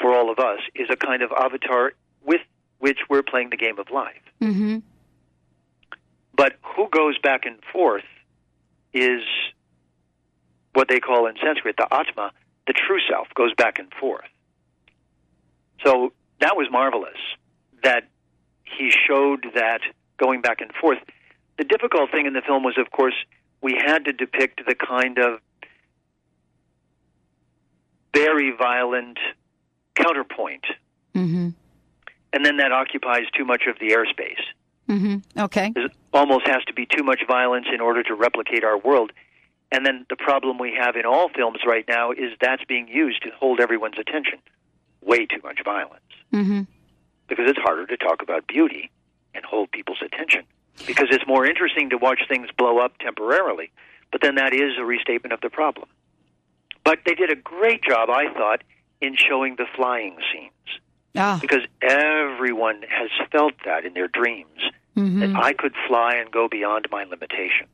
[0.01, 1.93] for all of us, is a kind of avatar
[2.25, 2.43] with
[2.79, 4.23] which we're playing the game of life.
[4.41, 4.79] Mm-hmm.
[6.35, 8.05] But who goes back and forth
[8.93, 9.23] is
[10.75, 12.33] what they call in Sanskrit the Atma,
[12.67, 14.29] the true self, goes back and forth.
[15.85, 17.19] So that was marvelous
[17.83, 18.09] that
[18.65, 19.81] he showed that
[20.19, 20.99] going back and forth.
[21.59, 23.15] The difficult thing in the film was, of course,
[23.61, 25.41] we had to depict the kind of
[28.15, 29.19] very violent
[29.95, 30.65] counterpoint.
[31.15, 31.51] Mm-hmm.
[32.33, 34.41] And then that occupies too much of the airspace.
[34.89, 35.41] Mm-hmm.
[35.41, 35.73] Okay.
[35.75, 39.13] There almost has to be too much violence in order to replicate our world.
[39.73, 43.23] And then the problem we have in all films right now is that's being used
[43.23, 44.39] to hold everyone's attention.
[45.01, 46.03] Way too much violence.
[46.33, 46.63] Mm-hmm.
[47.29, 48.91] Because it's harder to talk about beauty
[49.35, 50.43] and hold people's attention.
[50.87, 53.71] Because it's more interesting to watch things blow up temporarily.
[54.11, 55.89] But then that is a restatement of the problem.
[56.91, 58.65] But they did a great job, I thought,
[59.01, 60.81] in showing the flying scenes.
[61.17, 61.39] Ah.
[61.41, 64.61] Because everyone has felt that in their dreams
[64.97, 65.21] Mm-hmm.
[65.21, 67.71] that I could fly and go beyond my limitations.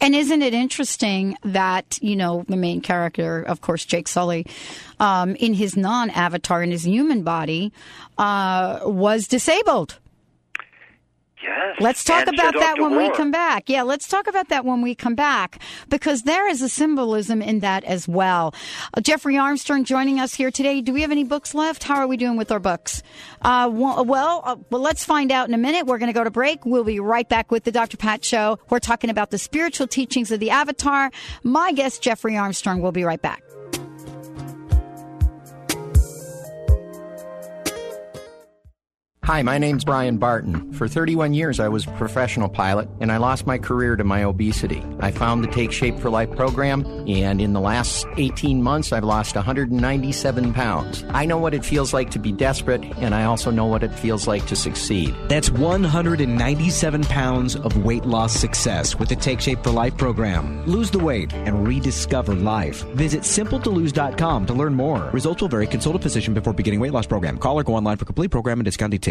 [0.00, 4.44] And isn't it interesting that, you know, the main character, of course, Jake Sully,
[4.98, 7.72] um, in his non avatar, in his human body,
[8.18, 10.00] uh, was disabled?
[11.44, 11.76] Yes.
[11.78, 13.68] Let's talk and about that when we come back.
[13.68, 17.60] Yeah, let's talk about that when we come back because there is a symbolism in
[17.60, 18.54] that as well.
[18.94, 20.80] Uh, Jeffrey Armstrong joining us here today.
[20.80, 21.84] Do we have any books left?
[21.84, 23.02] How are we doing with our books?
[23.42, 25.86] Uh, well, well, uh, well, let's find out in a minute.
[25.86, 26.64] We're going to go to break.
[26.64, 27.98] We'll be right back with the Dr.
[27.98, 28.58] Pat Show.
[28.70, 31.10] We're talking about the spiritual teachings of the Avatar.
[31.42, 33.42] My guest, Jeffrey Armstrong, will be right back.
[39.24, 40.70] Hi, my name's Brian Barton.
[40.74, 44.22] For 31 years, I was a professional pilot, and I lost my career to my
[44.22, 44.82] obesity.
[45.00, 49.02] I found the Take Shape for Life program, and in the last 18 months, I've
[49.02, 51.06] lost 197 pounds.
[51.08, 53.94] I know what it feels like to be desperate, and I also know what it
[53.94, 55.14] feels like to succeed.
[55.28, 60.66] That's 197 pounds of weight loss success with the Take Shape for Life program.
[60.66, 62.82] Lose the weight and rediscover life.
[62.88, 65.08] Visit simpletolose.com to learn more.
[65.14, 65.66] Results will vary.
[65.66, 67.38] Consult a physician before beginning weight loss program.
[67.38, 68.92] Call or go online for complete program and discount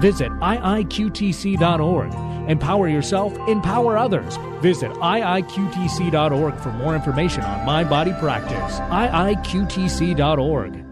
[0.00, 2.14] Visit iiqtc.org.
[2.50, 4.36] Empower yourself, empower others.
[4.60, 8.78] Visit iiqtc.org for more information on mind body practice.
[8.90, 10.83] iiqtc.org.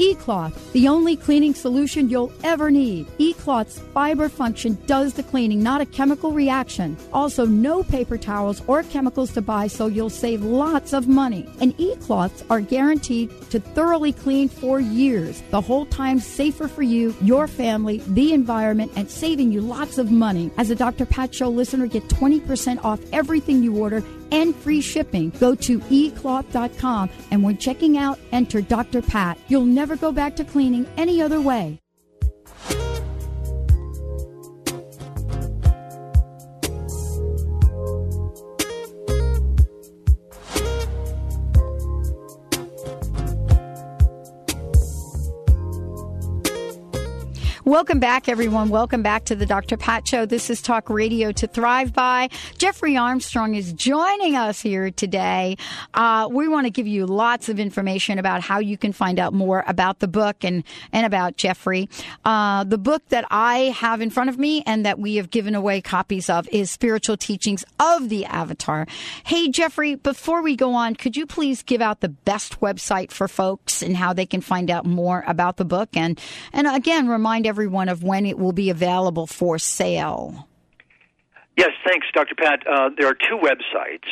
[0.00, 3.06] eCloth, the only cleaning solution you'll ever need.
[3.18, 6.96] eCloth's fiber function does the cleaning, not a chemical reaction.
[7.12, 11.46] Also, no paper towels or chemicals to buy, so you'll save lots of money.
[11.60, 17.14] And eCloths are guaranteed to thoroughly clean for years, the whole time safer for you,
[17.20, 20.50] your family, the environment, and saving you lots of money.
[20.56, 21.04] As a Dr.
[21.04, 25.30] Pat Show listener, get 20% off everything you order and free shipping.
[25.40, 29.02] Go to ecloth.com and when checking out, enter Dr.
[29.02, 29.38] Pat.
[29.48, 31.79] You'll never go back to cleaning any other way.
[47.70, 48.68] Welcome back, everyone.
[48.68, 49.76] Welcome back to the Dr.
[49.76, 50.26] Pat Show.
[50.26, 52.28] This is Talk Radio to Thrive By.
[52.58, 55.56] Jeffrey Armstrong is joining us here today.
[55.94, 59.32] Uh, we want to give you lots of information about how you can find out
[59.32, 61.88] more about the book and, and about Jeffrey.
[62.24, 65.54] Uh, the book that I have in front of me and that we have given
[65.54, 68.88] away copies of is Spiritual Teachings of the Avatar.
[69.24, 73.28] Hey, Jeffrey, before we go on, could you please give out the best website for
[73.28, 75.90] folks and how they can find out more about the book?
[75.96, 76.20] And,
[76.52, 80.48] and again, remind everyone everyone of when it will be available for sale.
[81.58, 82.34] Yes, thanks, Dr.
[82.34, 82.66] Pat.
[82.66, 84.08] Uh, there are two websites.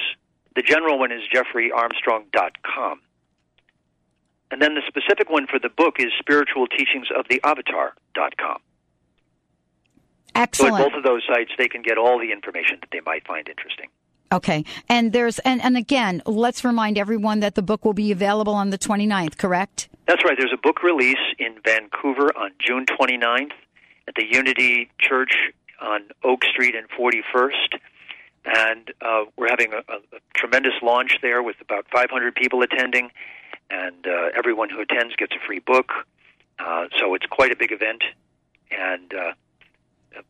[0.54, 3.00] The general one is jeffreyarmstrong.com.
[4.50, 8.58] And then the specific one for the book is spiritualteachingsoftheavatar.com.
[10.34, 10.76] Excellent.
[10.76, 13.26] So at both of those sites, they can get all the information that they might
[13.26, 13.88] find interesting.
[14.30, 14.62] Okay.
[14.90, 18.68] And there's and, and again, let's remind everyone that the book will be available on
[18.68, 19.88] the 29th, correct?
[20.08, 20.38] That's right.
[20.38, 23.52] There's a book release in Vancouver on June 29th
[24.08, 25.36] at the Unity Church
[25.82, 27.78] on Oak Street and 41st.
[28.46, 30.00] And uh, we're having a, a,
[30.34, 33.10] tremendous launch there with about 500 people attending,
[33.68, 35.92] and uh, everyone who attends gets a free book.
[36.58, 38.02] Uh, so it's quite a big event,
[38.70, 39.32] and uh,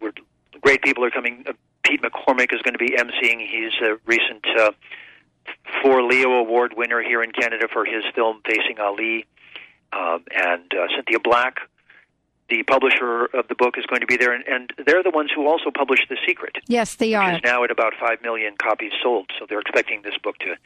[0.01, 0.13] we're,
[0.61, 1.45] great people are coming.
[1.47, 1.53] Uh,
[1.85, 3.47] Pete McCormack is going to be emceeing.
[3.47, 4.73] He's a recent uh,
[5.85, 9.25] four Leo Award winner here in Canada for his film Facing Ali
[9.93, 11.59] um, and uh, Cynthia Black,
[12.49, 15.31] the publisher of the book, is going to be there, and, and they're the ones
[15.35, 16.57] who also published The Secret.
[16.67, 17.41] Yes, they are.
[17.45, 19.31] Now at about five million copies sold.
[19.39, 20.57] So they're expecting this book to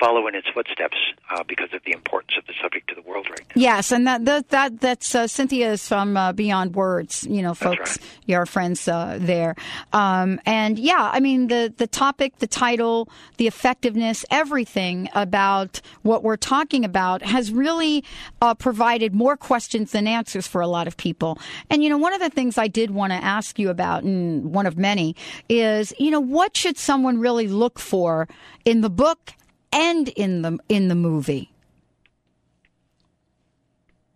[0.00, 0.96] follow in its footsteps
[1.30, 3.60] uh, because of the importance of the subject to the world right now.
[3.60, 7.26] Yes, and that that, that that's uh, Cynthia is from uh, Beyond Words.
[7.28, 7.98] You know, folks, right.
[8.26, 9.54] your friends uh, there,
[9.92, 16.22] um, and yeah, I mean the the topic, the title, the effectiveness, everything about what
[16.22, 18.02] we're talking about has really
[18.40, 21.38] uh, provided more questions than answers for a lot of people.
[21.68, 24.54] And you know, one of the things I did want to ask you about, and
[24.54, 25.14] one of many,
[25.48, 28.26] is you know, what should someone really look for
[28.64, 29.34] in the book
[29.72, 31.50] and in the in the movie?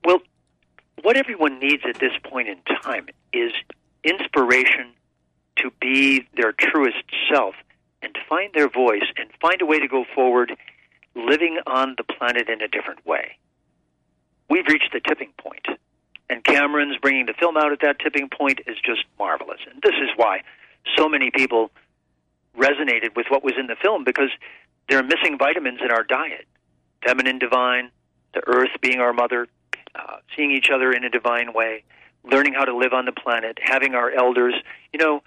[0.05, 0.21] Well,
[1.03, 3.53] what everyone needs at this point in time is
[4.03, 4.93] inspiration
[5.57, 7.55] to be their truest self
[8.03, 10.55] and to find their voice and find a way to go forward
[11.15, 13.37] living on the planet in a different way.
[14.51, 15.67] We've reached the tipping point,
[16.29, 19.61] and Cameron's bringing the film out at that tipping point is just marvelous.
[19.71, 20.43] And this is why
[20.97, 21.71] so many people
[22.57, 24.31] resonated with what was in the film because
[24.89, 26.47] there are missing vitamins in our diet
[27.05, 27.91] feminine divine,
[28.33, 29.47] the earth being our mother,
[29.95, 31.85] uh, seeing each other in a divine way,
[32.25, 34.55] learning how to live on the planet, having our elders.
[34.93, 35.23] You know,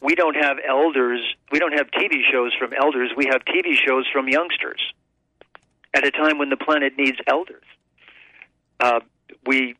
[0.00, 1.20] we don't have elders,
[1.52, 4.80] we don't have TV shows from elders, we have TV shows from youngsters
[5.94, 7.64] at a time when the planet needs elders.
[8.78, 9.00] Uh,
[9.46, 9.76] we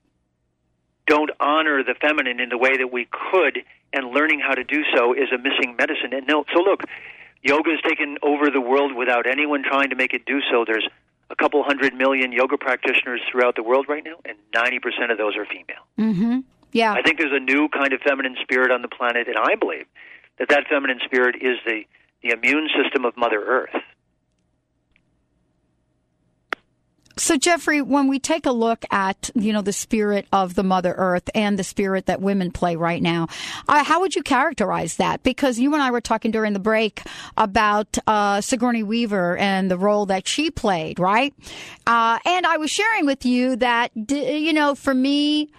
[1.07, 3.61] don't honor the feminine in the way that we could,
[3.93, 6.12] and learning how to do so is a missing medicine.
[6.12, 6.83] And no, so look,
[7.42, 10.64] Yoga has taken over the world without anyone trying to make it do so.
[10.66, 10.87] There's
[11.31, 15.37] a couple hundred million yoga practitioners throughout the world right now, and 90% of those
[15.37, 15.87] are female.
[15.98, 16.40] Mm-hmm.
[16.72, 16.92] Yeah.
[16.92, 19.87] I think there's a new kind of feminine spirit on the planet, and I believe
[20.38, 21.83] that that feminine spirit is the,
[22.22, 23.74] the immune system of Mother Earth.
[27.20, 30.94] So, Jeffrey, when we take a look at you know the spirit of the Mother
[30.96, 33.28] Earth and the spirit that women play right now,
[33.68, 35.22] uh, how would you characterize that?
[35.22, 37.02] Because you and I were talking during the break
[37.37, 41.35] about uh, Sigourney Weaver and the role that she played, right?
[41.87, 45.50] Uh, and I was sharing with you that you know, for me,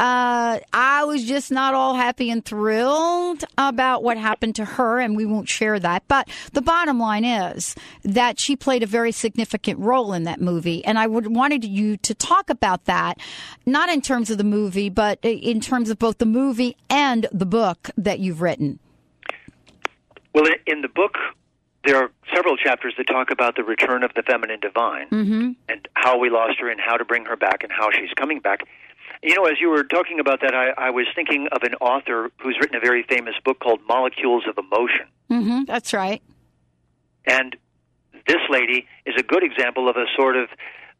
[0.00, 5.14] uh, I was just not all happy and thrilled about what happened to her, and
[5.14, 6.04] we won't share that.
[6.08, 10.82] But the bottom line is that she played a very significant role in that movie,
[10.86, 13.18] and I would wanted you to talk about that,
[13.66, 17.44] not in terms of the movie, but in terms of both the movie and the
[17.44, 18.78] book that you've written.
[20.32, 21.18] Well, in the book,
[21.84, 25.50] there are several chapters that talk about the return of the feminine divine mm-hmm.
[25.68, 28.40] and how we lost her and how to bring her back and how she's coming
[28.40, 28.60] back.
[29.22, 32.30] You know, as you were talking about that, I, I was thinking of an author
[32.42, 35.06] who's written a very famous book called Molecules of Emotion.
[35.30, 36.22] Mm-hmm, that's right.
[37.26, 37.54] And
[38.26, 40.48] this lady is a good example of a sort of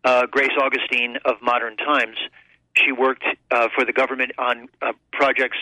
[0.05, 2.17] uh, Grace Augustine of modern times.
[2.75, 5.59] She worked uh, for the government on uh, projects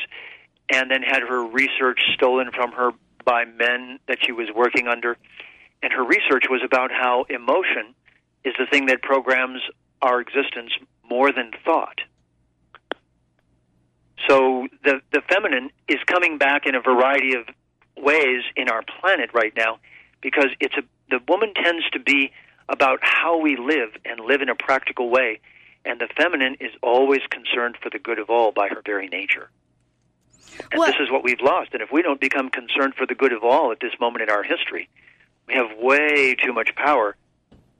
[0.71, 2.91] and then had her research stolen from her
[3.25, 5.17] by men that she was working under.
[5.83, 7.95] and her research was about how emotion
[8.45, 9.61] is the thing that programs
[10.03, 10.73] our existence
[11.09, 12.01] more than thought.
[14.27, 17.47] So the the feminine is coming back in a variety of
[17.97, 19.79] ways in our planet right now
[20.21, 22.33] because it's a the woman tends to be
[22.69, 25.41] about how we live and live in a practical way
[25.85, 29.51] and the feminine is always concerned for the good of all by her very nature.
[30.71, 31.71] And Well- this is what we've lost.
[31.73, 34.31] And if we don't become concerned for the good of all at this moment in
[34.31, 34.89] our history,
[35.47, 37.17] we have way too much power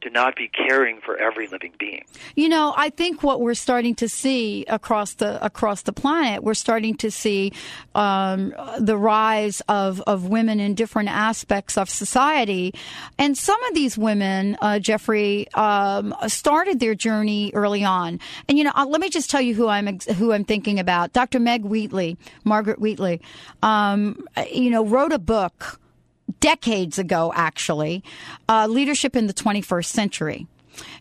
[0.01, 2.05] to not be caring for every living being.
[2.37, 6.55] You know, I think what we're starting to see across the across the planet, we're
[6.55, 7.53] starting to see
[7.95, 12.75] um, the rise of of women in different aspects of society,
[13.19, 18.21] and some of these women, uh, Jeffrey, um, started their journey early on.
[18.49, 20.79] And you know, uh, let me just tell you who I'm ex- who I'm thinking
[20.79, 21.13] about.
[21.13, 21.41] Dr.
[21.41, 23.21] Meg Wheatley, Margaret Wheatley,
[23.63, 25.81] um, you know, wrote a book
[26.41, 28.03] decades ago, actually,
[28.49, 30.47] uh, Leadership in the 21st Century.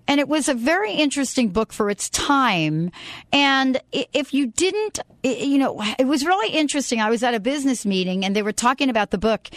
[0.07, 2.91] And it was a very interesting book for its time.
[3.31, 6.99] And if you didn't, you know, it was really interesting.
[6.99, 9.49] I was at a business meeting and they were talking about the book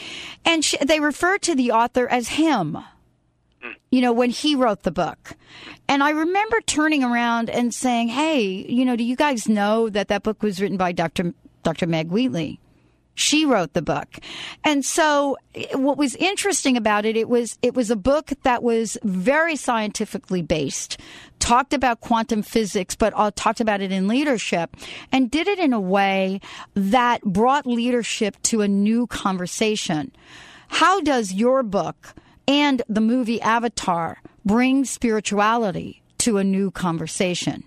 [0.44, 2.78] and sh- they referred to the author as him
[3.90, 5.34] you know, when he wrote the book.
[5.88, 10.08] And I remember turning around and saying, "Hey, you know, do you guys know that
[10.08, 11.34] that book was written by Dr.
[11.62, 11.86] Dr.
[11.86, 12.60] Meg Wheatley?"
[13.20, 14.18] She wrote the book.
[14.64, 15.36] And so
[15.74, 20.40] what was interesting about it, it was it was a book that was very scientifically
[20.40, 20.98] based,
[21.38, 24.74] talked about quantum physics, but talked about it in leadership
[25.12, 26.40] and did it in a way
[26.74, 30.12] that brought leadership to a new conversation.
[30.68, 32.14] How does your book
[32.48, 37.64] and the movie Avatar bring spirituality to a new conversation?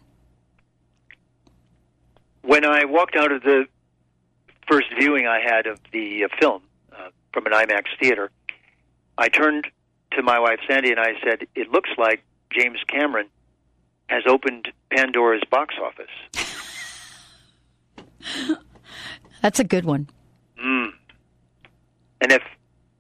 [2.42, 3.68] When I walked out of the
[4.68, 8.32] first viewing I had of the uh, film uh, from an IMAX theater,
[9.18, 9.68] I turned
[10.12, 13.28] to my wife Sandy and I said, "It looks like James Cameron
[14.08, 16.10] has opened Pandora's box office."
[19.42, 20.10] That's a good one.
[20.64, 20.92] Mm.
[22.22, 22.42] And if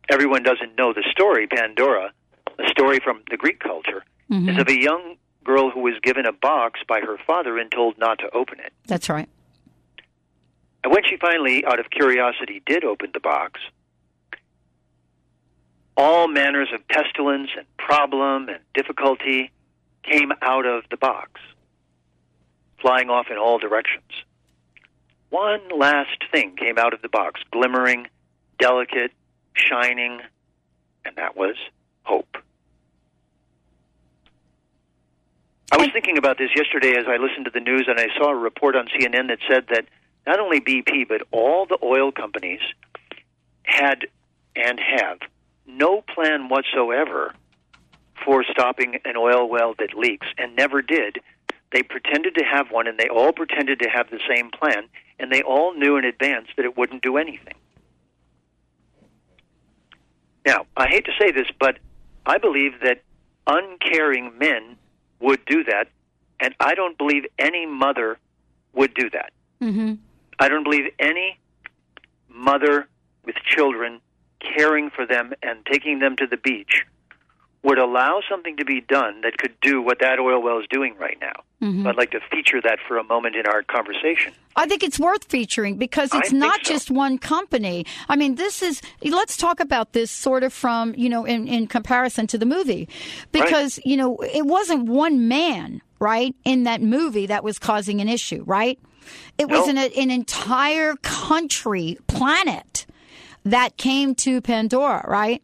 [0.09, 2.11] everyone doesn't know the story, Pandora,
[2.59, 4.49] a story from the Greek culture, Mhm.
[4.51, 7.97] is of a young girl who was given a box by her father and told
[7.97, 8.73] not to open it.
[8.87, 9.29] That's right.
[10.83, 13.59] And when she finally, out of curiosity, did open the box,
[15.95, 19.51] all manners of pestilence and problem and difficulty
[20.03, 21.39] came out of the box,
[22.81, 24.11] flying off in all directions.
[25.29, 28.07] One last thing came out of the box, glimmering,
[28.59, 29.11] delicate,
[29.53, 30.19] shining,
[31.05, 31.55] and that was
[32.03, 32.37] hope.
[35.71, 38.29] I was thinking about this yesterday as I listened to the news, and I saw
[38.29, 39.85] a report on CNN that said that
[40.25, 42.61] not only BP, but all the oil companies
[43.63, 44.07] had
[44.55, 45.19] and have
[45.65, 47.33] no plan whatsoever
[48.23, 51.19] for stopping an oil well that leaks, and never did.
[51.71, 54.87] They pretended to have one, and they all pretended to have the same plan,
[55.19, 57.55] and they all knew in advance that it wouldn't do anything.
[60.45, 61.79] Now, I hate to say this, but
[62.25, 63.01] I believe that
[63.47, 64.77] uncaring men
[65.19, 65.87] would do that,
[66.39, 68.19] and I don't believe any mother
[68.73, 69.31] would do that.
[69.61, 69.93] Mm-hmm.
[70.39, 71.39] I don't believe any
[72.29, 72.87] mother
[73.25, 74.01] with children
[74.39, 76.85] caring for them and taking them to the beach
[77.63, 80.95] would allow something to be done that could do what that oil well is doing
[80.99, 81.31] right now.
[81.61, 81.87] Mhm.
[81.87, 84.33] I'd like to feature that for a moment in our conversation.
[84.57, 86.73] I think it's worth featuring because it's think not so.
[86.73, 87.85] just one company.
[88.09, 91.67] I mean, this is, let's talk about this sort of from, you know, in, in
[91.67, 92.89] comparison to the movie.
[93.31, 98.09] Because, you know, it wasn't one man, right, in that movie that was causing an
[98.09, 98.77] issue, right?
[99.37, 102.85] It was an, an entire country, planet
[103.43, 105.41] that came to Pandora, right?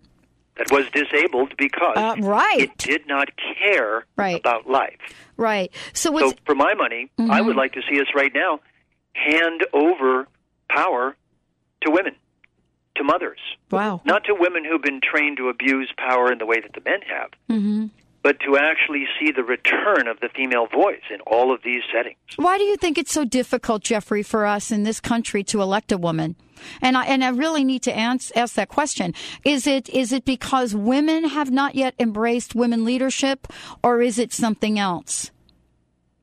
[0.57, 2.59] That was disabled because Uh, right.
[2.59, 3.29] it did not
[3.61, 4.35] care Right.
[4.37, 4.97] about life.
[5.37, 5.71] Right.
[5.93, 7.57] So So, for my money, I would Mhm.
[7.57, 8.59] like to see us right now
[9.13, 10.27] hand over
[10.69, 11.15] power
[11.81, 12.15] to women,
[12.95, 13.39] to mothers.
[13.71, 14.01] wow.
[14.03, 17.01] Not to women who've been trained to abuse power in the way that the men
[17.03, 17.85] have, hmm
[18.29, 22.19] but to actually see the return of the female voice in all of these settings.
[22.35, 25.91] Why do you think it's so difficult, Jeffrey, for us in this country to elect
[25.91, 26.35] a woman?
[26.79, 29.15] And I and I really need to ans- ask that question.
[29.43, 33.47] Is it is it because women have not yet embraced women leadership,
[33.83, 35.31] or is it something else?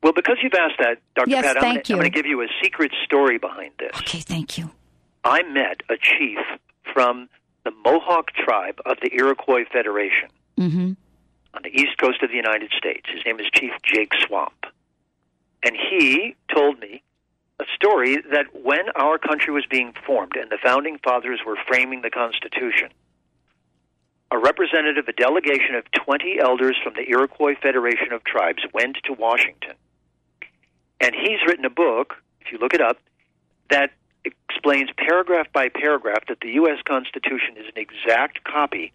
[0.01, 1.29] Well, because you've asked that, Dr.
[1.29, 3.91] Yes, Pat, I'm going to give you a secret story behind this.
[3.99, 4.71] Okay, thank you.
[5.25, 6.39] I met a chief
[6.93, 7.27] from
[7.65, 10.93] the Mohawk tribe of the Iroquois Federation Mm-hmm.
[11.57, 13.09] On the east coast of the United States.
[13.11, 14.65] His name is Chief Jake Swamp.
[15.63, 17.01] And he told me
[17.59, 22.03] a story that when our country was being formed and the founding fathers were framing
[22.03, 22.89] the Constitution,
[24.29, 29.13] a representative, a delegation of 20 elders from the Iroquois Federation of Tribes went to
[29.13, 29.73] Washington.
[31.01, 32.97] And he's written a book, if you look it up,
[33.71, 33.91] that
[34.25, 36.79] explains paragraph by paragraph that the U.S.
[36.85, 38.93] Constitution is an exact copy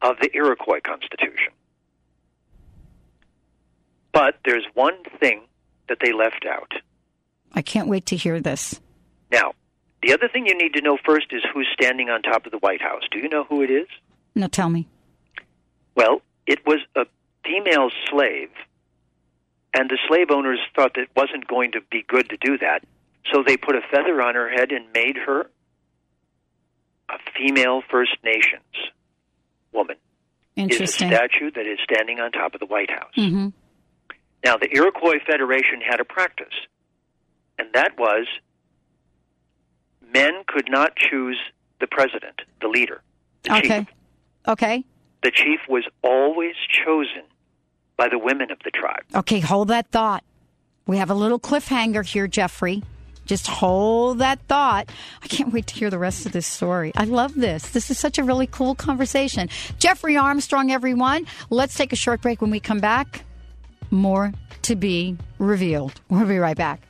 [0.00, 1.52] of the Iroquois Constitution.
[4.14, 5.42] But there's one thing
[5.88, 6.72] that they left out.
[7.52, 8.80] I can't wait to hear this.
[9.30, 9.52] Now,
[10.02, 12.58] the other thing you need to know first is who's standing on top of the
[12.58, 13.02] White House.
[13.10, 13.88] Do you know who it is?
[14.34, 14.88] No, tell me.
[15.96, 17.06] Well, it was a
[17.44, 18.50] female slave,
[19.76, 22.84] and the slave owners thought that it wasn't going to be good to do that,
[23.32, 25.50] so they put a feather on her head and made her
[27.08, 28.62] a female First Nations
[29.72, 29.96] woman.
[30.56, 31.08] Interesting.
[31.08, 33.12] Is a statue that is standing on top of the White House.
[33.16, 33.48] Mm-hmm.
[34.44, 36.54] Now, the Iroquois Federation had a practice,
[37.58, 38.26] and that was
[40.12, 41.38] men could not choose
[41.80, 43.02] the president, the leader.
[43.42, 43.78] The Okay.
[43.78, 43.88] Chief.
[44.46, 44.84] Okay.
[45.22, 47.22] The chief was always chosen
[47.96, 49.04] by the women of the tribe.
[49.14, 50.22] Okay, hold that thought.
[50.86, 52.82] We have a little cliffhanger here, Jeffrey.
[53.24, 54.90] Just hold that thought.
[55.22, 56.92] I can't wait to hear the rest of this story.
[56.94, 57.70] I love this.
[57.70, 59.48] This is such a really cool conversation.
[59.78, 61.26] Jeffrey Armstrong, everyone.
[61.48, 63.24] Let's take a short break when we come back.
[63.94, 64.32] More
[64.62, 66.00] to be revealed.
[66.10, 66.80] We'll be right back.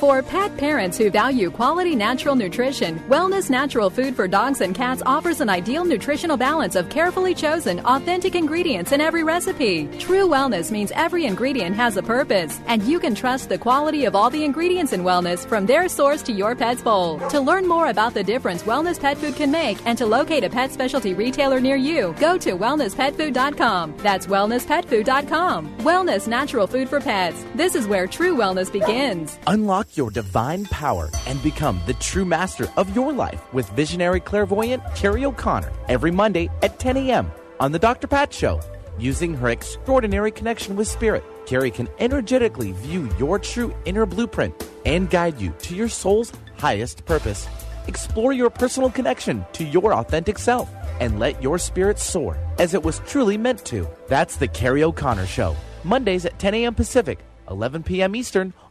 [0.00, 5.02] For pet parents who value quality natural nutrition, Wellness Natural Food for Dogs and Cats
[5.04, 9.88] offers an ideal nutritional balance of carefully chosen, authentic ingredients in every recipe.
[9.98, 14.16] True wellness means every ingredient has a purpose, and you can trust the quality of
[14.16, 17.18] all the ingredients in wellness from their source to your pet's bowl.
[17.28, 20.48] To learn more about the difference wellness pet food can make and to locate a
[20.48, 23.96] pet specialty retailer near you, go to wellnesspetfood.com.
[23.98, 25.76] That's wellnesspetfood.com.
[25.80, 27.44] Wellness Natural Food for Pets.
[27.54, 29.38] This is where true wellness begins.
[29.46, 34.82] Unlock your divine power and become the true master of your life with visionary clairvoyant
[34.94, 37.30] Carrie O'Connor every Monday at 10 a.m.
[37.58, 38.06] on The Dr.
[38.06, 38.60] Pat Show.
[38.98, 45.08] Using her extraordinary connection with spirit, Carrie can energetically view your true inner blueprint and
[45.08, 47.48] guide you to your soul's highest purpose.
[47.86, 50.70] Explore your personal connection to your authentic self
[51.00, 53.88] and let your spirit soar as it was truly meant to.
[54.08, 56.74] That's The Carrie O'Connor Show, Mondays at 10 a.m.
[56.74, 57.20] Pacific,
[57.50, 58.14] 11 p.m.
[58.14, 58.52] Eastern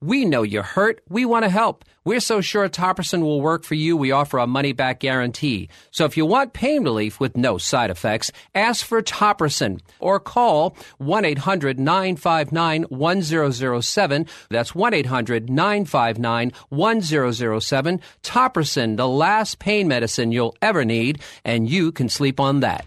[0.00, 1.00] We know you're hurt.
[1.08, 1.84] We want to help.
[2.04, 5.68] We're so sure Topricin will work for you, we offer a money back guarantee.
[5.90, 10.76] So if you want pain relief with no side effects, ask for Topricin or call
[10.98, 14.26] 1 800 959 1007.
[14.50, 18.00] That's 1 800 959 1007.
[18.22, 22.86] Topricin, the last pain medicine you'll ever need, and you can sleep on that.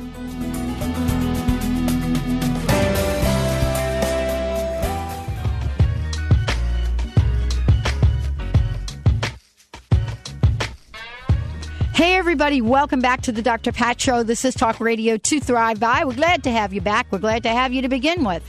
[12.01, 13.71] Hey, everybody, welcome back to the Dr.
[13.71, 14.23] Pat Show.
[14.23, 16.03] This is Talk Radio to Thrive By.
[16.03, 17.05] We're glad to have you back.
[17.11, 18.43] We're glad to have you to begin with.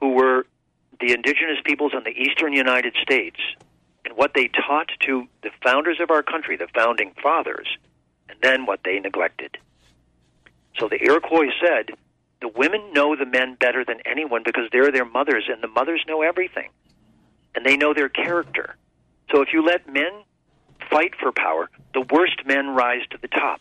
[0.00, 0.46] who were
[1.00, 3.38] the indigenous peoples in the eastern United States,
[4.12, 7.66] and what they taught to the founders of our country, the founding fathers,
[8.28, 9.56] and then what they neglected.
[10.78, 11.96] So the Iroquois said,
[12.42, 16.04] the women know the men better than anyone because they're their mothers, and the mothers
[16.06, 16.68] know everything.
[17.54, 18.76] And they know their character.
[19.30, 20.12] So if you let men
[20.90, 23.60] fight for power, the worst men rise to the top.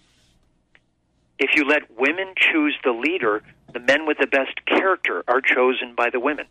[1.40, 3.42] If you let women choose the leader,
[3.72, 6.48] the men with the best character are chosen by the women.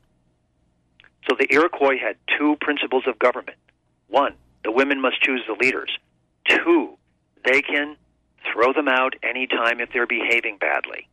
[1.29, 3.59] So the Iroquois had two principles of government.
[4.11, 4.35] One,
[4.65, 5.91] the women must choose the leaders.
[6.49, 6.99] Two,
[7.45, 7.97] they can
[8.53, 11.09] throw them out anytime if they're behaving badly.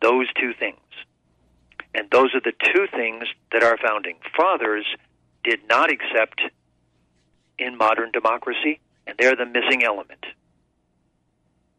[0.00, 0.78] Those two things.
[1.94, 4.86] And those are the two things that our founding fathers
[5.44, 6.40] did not accept
[7.58, 10.24] in modern democracy, and they're the missing element.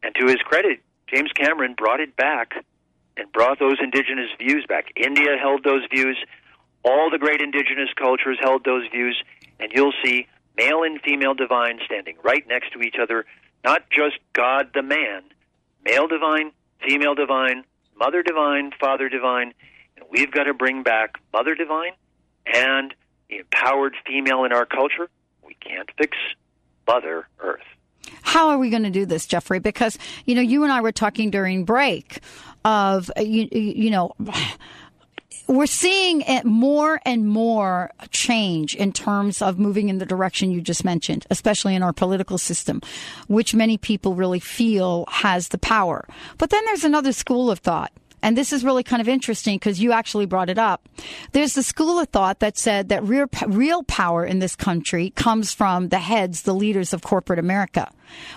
[0.02, 2.52] And to his credit, James Cameron brought it back
[3.16, 4.86] and brought those indigenous views back.
[4.96, 6.16] India held those views.
[6.84, 9.22] All the great indigenous cultures held those views.
[9.60, 10.26] And you'll see
[10.56, 13.24] male and female divine standing right next to each other,
[13.64, 15.22] not just God the man,
[15.84, 16.52] male divine,
[16.86, 17.64] female divine,
[17.96, 19.54] mother divine, father divine.
[19.96, 21.92] And we've got to bring back mother divine
[22.46, 22.94] and
[23.28, 25.08] the empowered female in our culture.
[25.44, 26.16] We can't fix
[26.86, 27.62] Mother Earth.
[28.22, 29.60] How are we going to do this, Jeffrey?
[29.60, 32.20] Because you know, you and I were talking during break
[32.64, 34.14] of you, you know.
[35.46, 40.62] We're seeing it more and more change in terms of moving in the direction you
[40.62, 42.80] just mentioned, especially in our political system,
[43.28, 46.08] which many people really feel has the power.
[46.38, 47.92] But then there's another school of thought.
[48.24, 50.88] And this is really kind of interesting because you actually brought it up.
[51.32, 55.52] There's the school of thought that said that real, real power in this country comes
[55.52, 57.92] from the heads, the leaders of corporate America,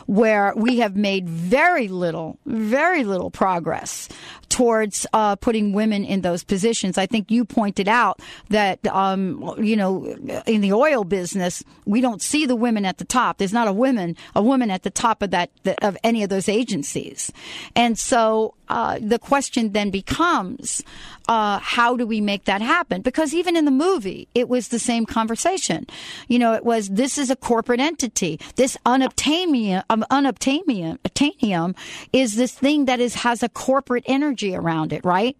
[0.06, 4.10] where we have made very little, very little progress
[4.50, 6.98] towards uh, putting women in those positions.
[6.98, 8.20] I think you pointed out
[8.50, 10.04] that, um, you know,
[10.46, 13.38] in the oil business, we don't see the women at the top.
[13.38, 15.50] There's not a woman, a woman at the top of that,
[15.82, 17.32] of any of those agencies.
[17.74, 20.84] And so uh, the question then becomes,
[21.28, 23.01] uh, how do we make that happen?
[23.01, 25.86] Because even in the movie, it was the same conversation.
[26.28, 28.39] You know, it was this is a corporate entity.
[28.55, 31.76] This unobtainium, um, unobtainium, obtainium
[32.13, 35.38] is this thing that is has a corporate energy around it, right?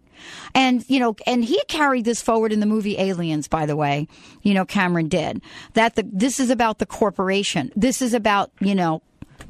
[0.54, 4.08] And, you know, and he carried this forward in the movie Aliens, by the way.
[4.42, 5.40] You know, Cameron did.
[5.74, 7.72] That the, this is about the corporation.
[7.76, 9.02] This is about, you know,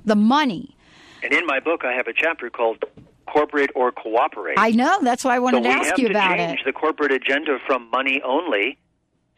[0.05, 0.77] the money.
[1.23, 2.85] And in my book, I have a chapter called
[3.33, 4.59] corporate or cooperate.
[4.59, 4.99] I know.
[5.03, 6.65] That's why I wanted so to ask you to about change it.
[6.65, 8.79] the corporate agenda from money only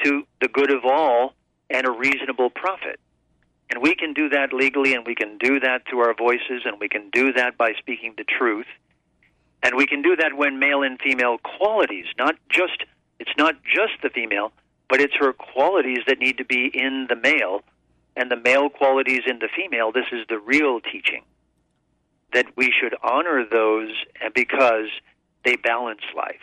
[0.04, 1.34] to the good of all
[1.68, 2.98] and a reasonable profit.
[3.70, 6.80] And we can do that legally, and we can do that through our voices, and
[6.80, 8.66] we can do that by speaking the truth.
[9.62, 12.84] And we can do that when male and female qualities, not just,
[13.20, 14.52] it's not just the female,
[14.88, 17.62] but it's her qualities that need to be in the male,
[18.16, 19.92] and the male qualities in the female.
[19.92, 21.22] This is the real teaching
[22.32, 23.90] that we should honor those
[24.34, 24.86] because
[25.44, 26.36] they balance life.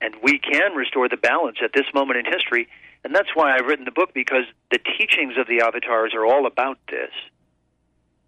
[0.00, 2.68] And we can restore the balance at this moment in history.
[3.04, 6.46] And that's why I've written the book, because the teachings of the avatars are all
[6.46, 7.10] about this.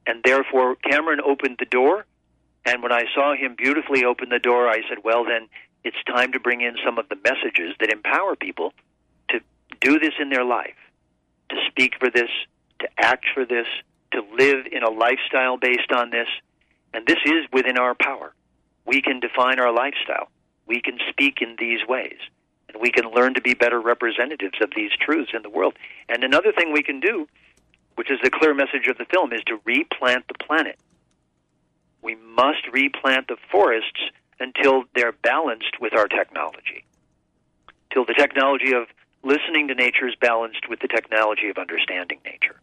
[0.07, 2.07] And therefore, Cameron opened the door,
[2.69, 5.49] And when I saw him beautifully open the door, I said, well, then
[5.85, 8.75] it's time to bring in some of the messages that empower people
[9.31, 9.41] to
[9.81, 10.77] do this in their life,
[11.49, 12.29] to speak for this,
[12.81, 13.67] to act for this,
[14.13, 16.29] to live in a lifestyle based on this.
[16.95, 18.35] And this is within our power.
[18.87, 20.31] We can define our lifestyle.
[20.67, 22.19] We can speak in these ways.
[22.69, 25.75] And we can learn to be better representatives of these truths in the world.
[26.09, 27.29] And another thing we can do,
[27.97, 30.79] which is the clear message of the film, is to replant the planet.
[32.03, 34.01] We must replant the forests
[34.41, 36.85] until they're balanced with our technology.
[37.93, 38.87] Till the technology of
[39.23, 42.61] listening to nature is balanced with the technology of understanding nature.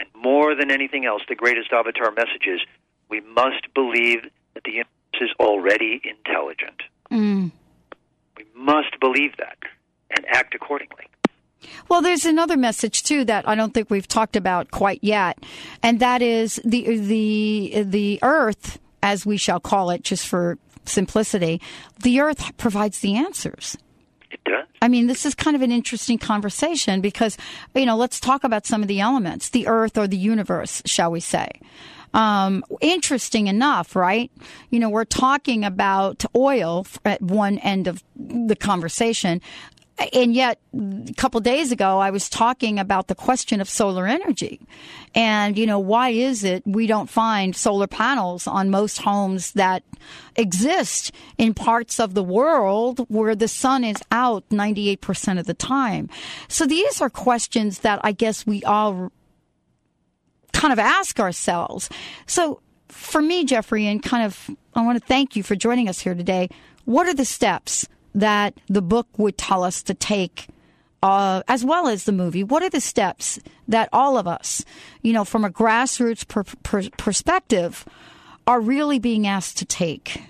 [0.00, 2.60] And more than anything else, the greatest avatar message is
[3.10, 4.22] we must believe
[4.54, 6.82] that the universe is already intelligent.
[7.10, 7.52] Mm.
[8.36, 9.58] We must believe that
[10.10, 11.04] and act accordingly.
[11.88, 15.38] Well, there's another message too that I don't think we've talked about quite yet,
[15.82, 21.60] and that is the the the Earth, as we shall call it, just for simplicity.
[22.02, 23.76] The Earth provides the answers.
[24.82, 27.36] I mean, this is kind of an interesting conversation because
[27.74, 31.10] you know, let's talk about some of the elements, the Earth or the universe, shall
[31.10, 31.48] we say.
[32.12, 34.30] Um, interesting enough, right?
[34.70, 39.40] You know, we're talking about oil at one end of the conversation.
[40.14, 44.60] And yet, a couple days ago, I was talking about the question of solar energy.
[45.14, 49.82] And, you know, why is it we don't find solar panels on most homes that
[50.36, 56.08] exist in parts of the world where the sun is out 98% of the time?
[56.48, 59.12] So these are questions that I guess we all
[60.52, 61.90] kind of ask ourselves.
[62.26, 66.00] So for me, Jeffrey, and kind of, I want to thank you for joining us
[66.00, 66.48] here today.
[66.86, 70.48] What are the steps that the book would tell us to take?
[71.02, 74.62] Uh, as well as the movie, what are the steps that all of us,
[75.00, 77.86] you know, from a grassroots per- per- perspective,
[78.46, 80.20] are really being asked to take?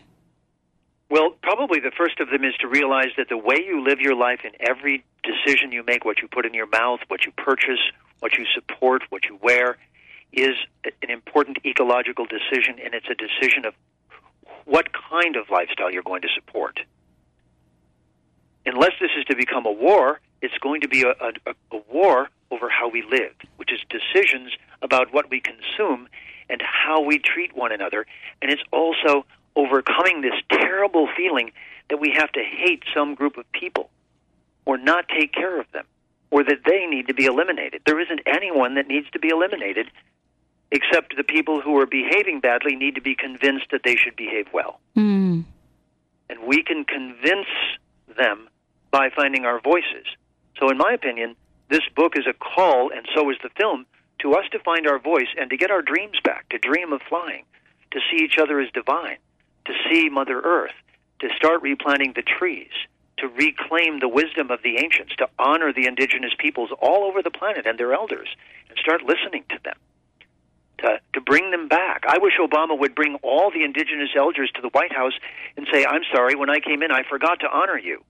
[1.11, 4.15] Well, probably the first of them is to realize that the way you live your
[4.15, 7.81] life in every decision you make, what you put in your mouth, what you purchase,
[8.21, 9.77] what you support, what you wear,
[10.33, 10.55] is
[10.85, 13.75] an important ecological decision, and it's a decision of
[14.67, 16.79] what kind of lifestyle you're going to support.
[18.67, 22.29] Unless this is to become a war, it's going to be a, a, a war
[22.51, 24.53] over how we live, which is decisions
[24.83, 26.09] about what we consume
[26.49, 28.07] and how we treat one another.
[28.43, 29.25] And it's also
[29.57, 31.53] overcoming this terrible feeling
[31.89, 33.91] that we have to hate some group of people
[34.65, 35.87] or not take care of them
[36.31, 37.83] or that they need to be eliminated.
[37.87, 39.87] There isn't anyone that needs to be eliminated
[40.71, 44.47] except the people who are behaving badly need to be convinced that they should behave
[44.53, 44.79] well.
[44.97, 45.45] Mm.
[46.29, 47.49] And we can convince
[48.17, 48.49] them
[48.91, 50.07] by finding our voices.
[50.59, 51.37] So, in my opinion,
[51.69, 53.87] this book is a call, and so is the film,
[54.21, 57.01] to us to find our voice and to get our dreams back, to dream of
[57.09, 57.45] flying,
[57.93, 59.19] to see each other as divine,
[59.67, 60.75] to see Mother Earth,
[61.21, 62.73] to start replanting the trees,
[63.19, 67.31] to reclaim the wisdom of the ancients, to honor the indigenous peoples all over the
[67.31, 68.29] planet and their elders,
[68.69, 69.77] and start listening to them
[70.81, 72.05] to, to bring them back.
[72.07, 75.13] I wish Obama would bring all the indigenous elders to the White House
[75.57, 78.05] and say, I'm sorry, when I came in, I forgot to honor you.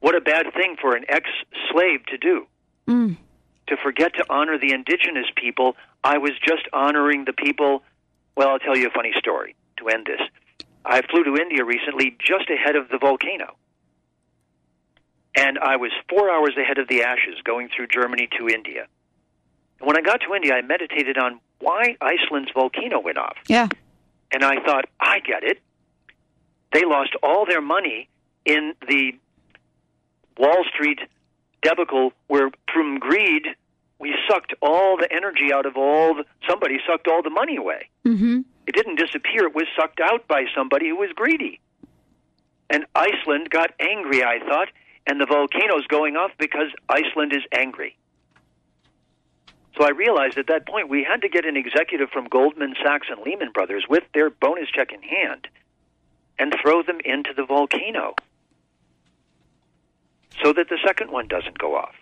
[0.00, 1.28] What a bad thing for an ex
[1.70, 2.46] slave to do.
[2.88, 3.16] Mm.
[3.68, 5.76] To forget to honor the indigenous people.
[6.02, 7.82] I was just honoring the people.
[8.36, 10.20] Well, I'll tell you a funny story to end this.
[10.84, 13.54] I flew to India recently just ahead of the volcano.
[15.36, 18.86] And I was four hours ahead of the ashes going through Germany to India.
[19.82, 23.36] When I got to India, I meditated on why Iceland's volcano went off.
[23.48, 23.68] Yeah.
[24.32, 25.60] And I thought, I get it.
[26.72, 28.08] They lost all their money
[28.44, 29.12] in the
[30.38, 31.00] Wall Street
[31.62, 33.46] debacle where from greed
[33.98, 37.88] we sucked all the energy out of all the, somebody sucked all the money away.
[38.04, 38.40] Mm-hmm.
[38.66, 41.60] It didn't disappear, it was sucked out by somebody who was greedy.
[42.70, 44.68] And Iceland got angry, I thought,
[45.06, 47.96] and the volcano's going off because Iceland is angry.
[49.82, 53.08] So I realized at that point we had to get an executive from Goldman Sachs
[53.10, 55.48] and Lehman Brothers with their bonus check in hand
[56.38, 58.14] and throw them into the volcano
[60.40, 61.96] so that the second one doesn't go off.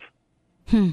[0.69, 0.91] Hmm.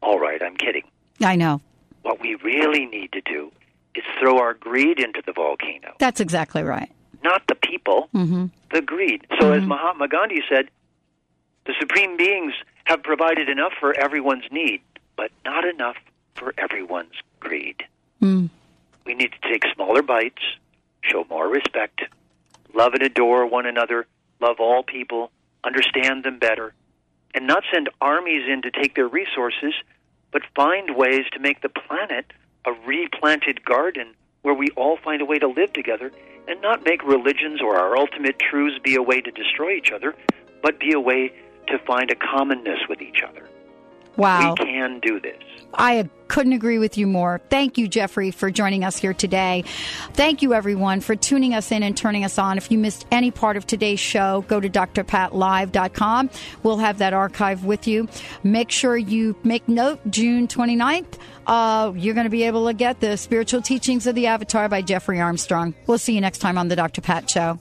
[0.00, 0.84] All right, I'm kidding.
[1.20, 1.60] I know.
[2.00, 3.52] What we really need to do
[3.94, 5.92] is throw our greed into the volcano.
[5.98, 6.90] That's exactly right.
[7.22, 8.46] Not the people, mm-hmm.
[8.72, 9.26] the greed.
[9.38, 9.62] So, mm-hmm.
[9.62, 10.70] as Mahatma Gandhi said,
[11.66, 12.54] the supreme beings
[12.84, 14.80] have provided enough for everyone's need
[15.18, 15.96] but not enough
[16.36, 17.82] for everyone's greed.
[18.22, 18.48] Mm.
[19.04, 20.42] We need to take smaller bites,
[21.02, 22.02] show more respect,
[22.72, 24.06] love and adore one another,
[24.40, 25.30] love all people,
[25.64, 26.72] understand them better,
[27.34, 29.74] and not send armies in to take their resources,
[30.30, 32.32] but find ways to make the planet
[32.64, 36.12] a replanted garden where we all find a way to live together
[36.46, 40.14] and not make religions or our ultimate truths be a way to destroy each other,
[40.62, 41.32] but be a way
[41.66, 43.48] to find a commonness with each other.
[44.18, 44.56] Wow.
[44.58, 45.36] We can do this.
[45.72, 47.40] I couldn't agree with you more.
[47.50, 49.64] Thank you, Jeffrey, for joining us here today.
[50.14, 52.58] Thank you, everyone, for tuning us in and turning us on.
[52.58, 56.30] If you missed any part of today's show, go to drpatlive.com.
[56.62, 58.08] We'll have that archive with you.
[58.42, 61.18] Make sure you make note June 29th.
[61.46, 64.82] Uh, you're going to be able to get the spiritual teachings of the Avatar by
[64.82, 65.74] Jeffrey Armstrong.
[65.86, 67.00] We'll see you next time on the Dr.
[67.00, 67.58] Pat Show.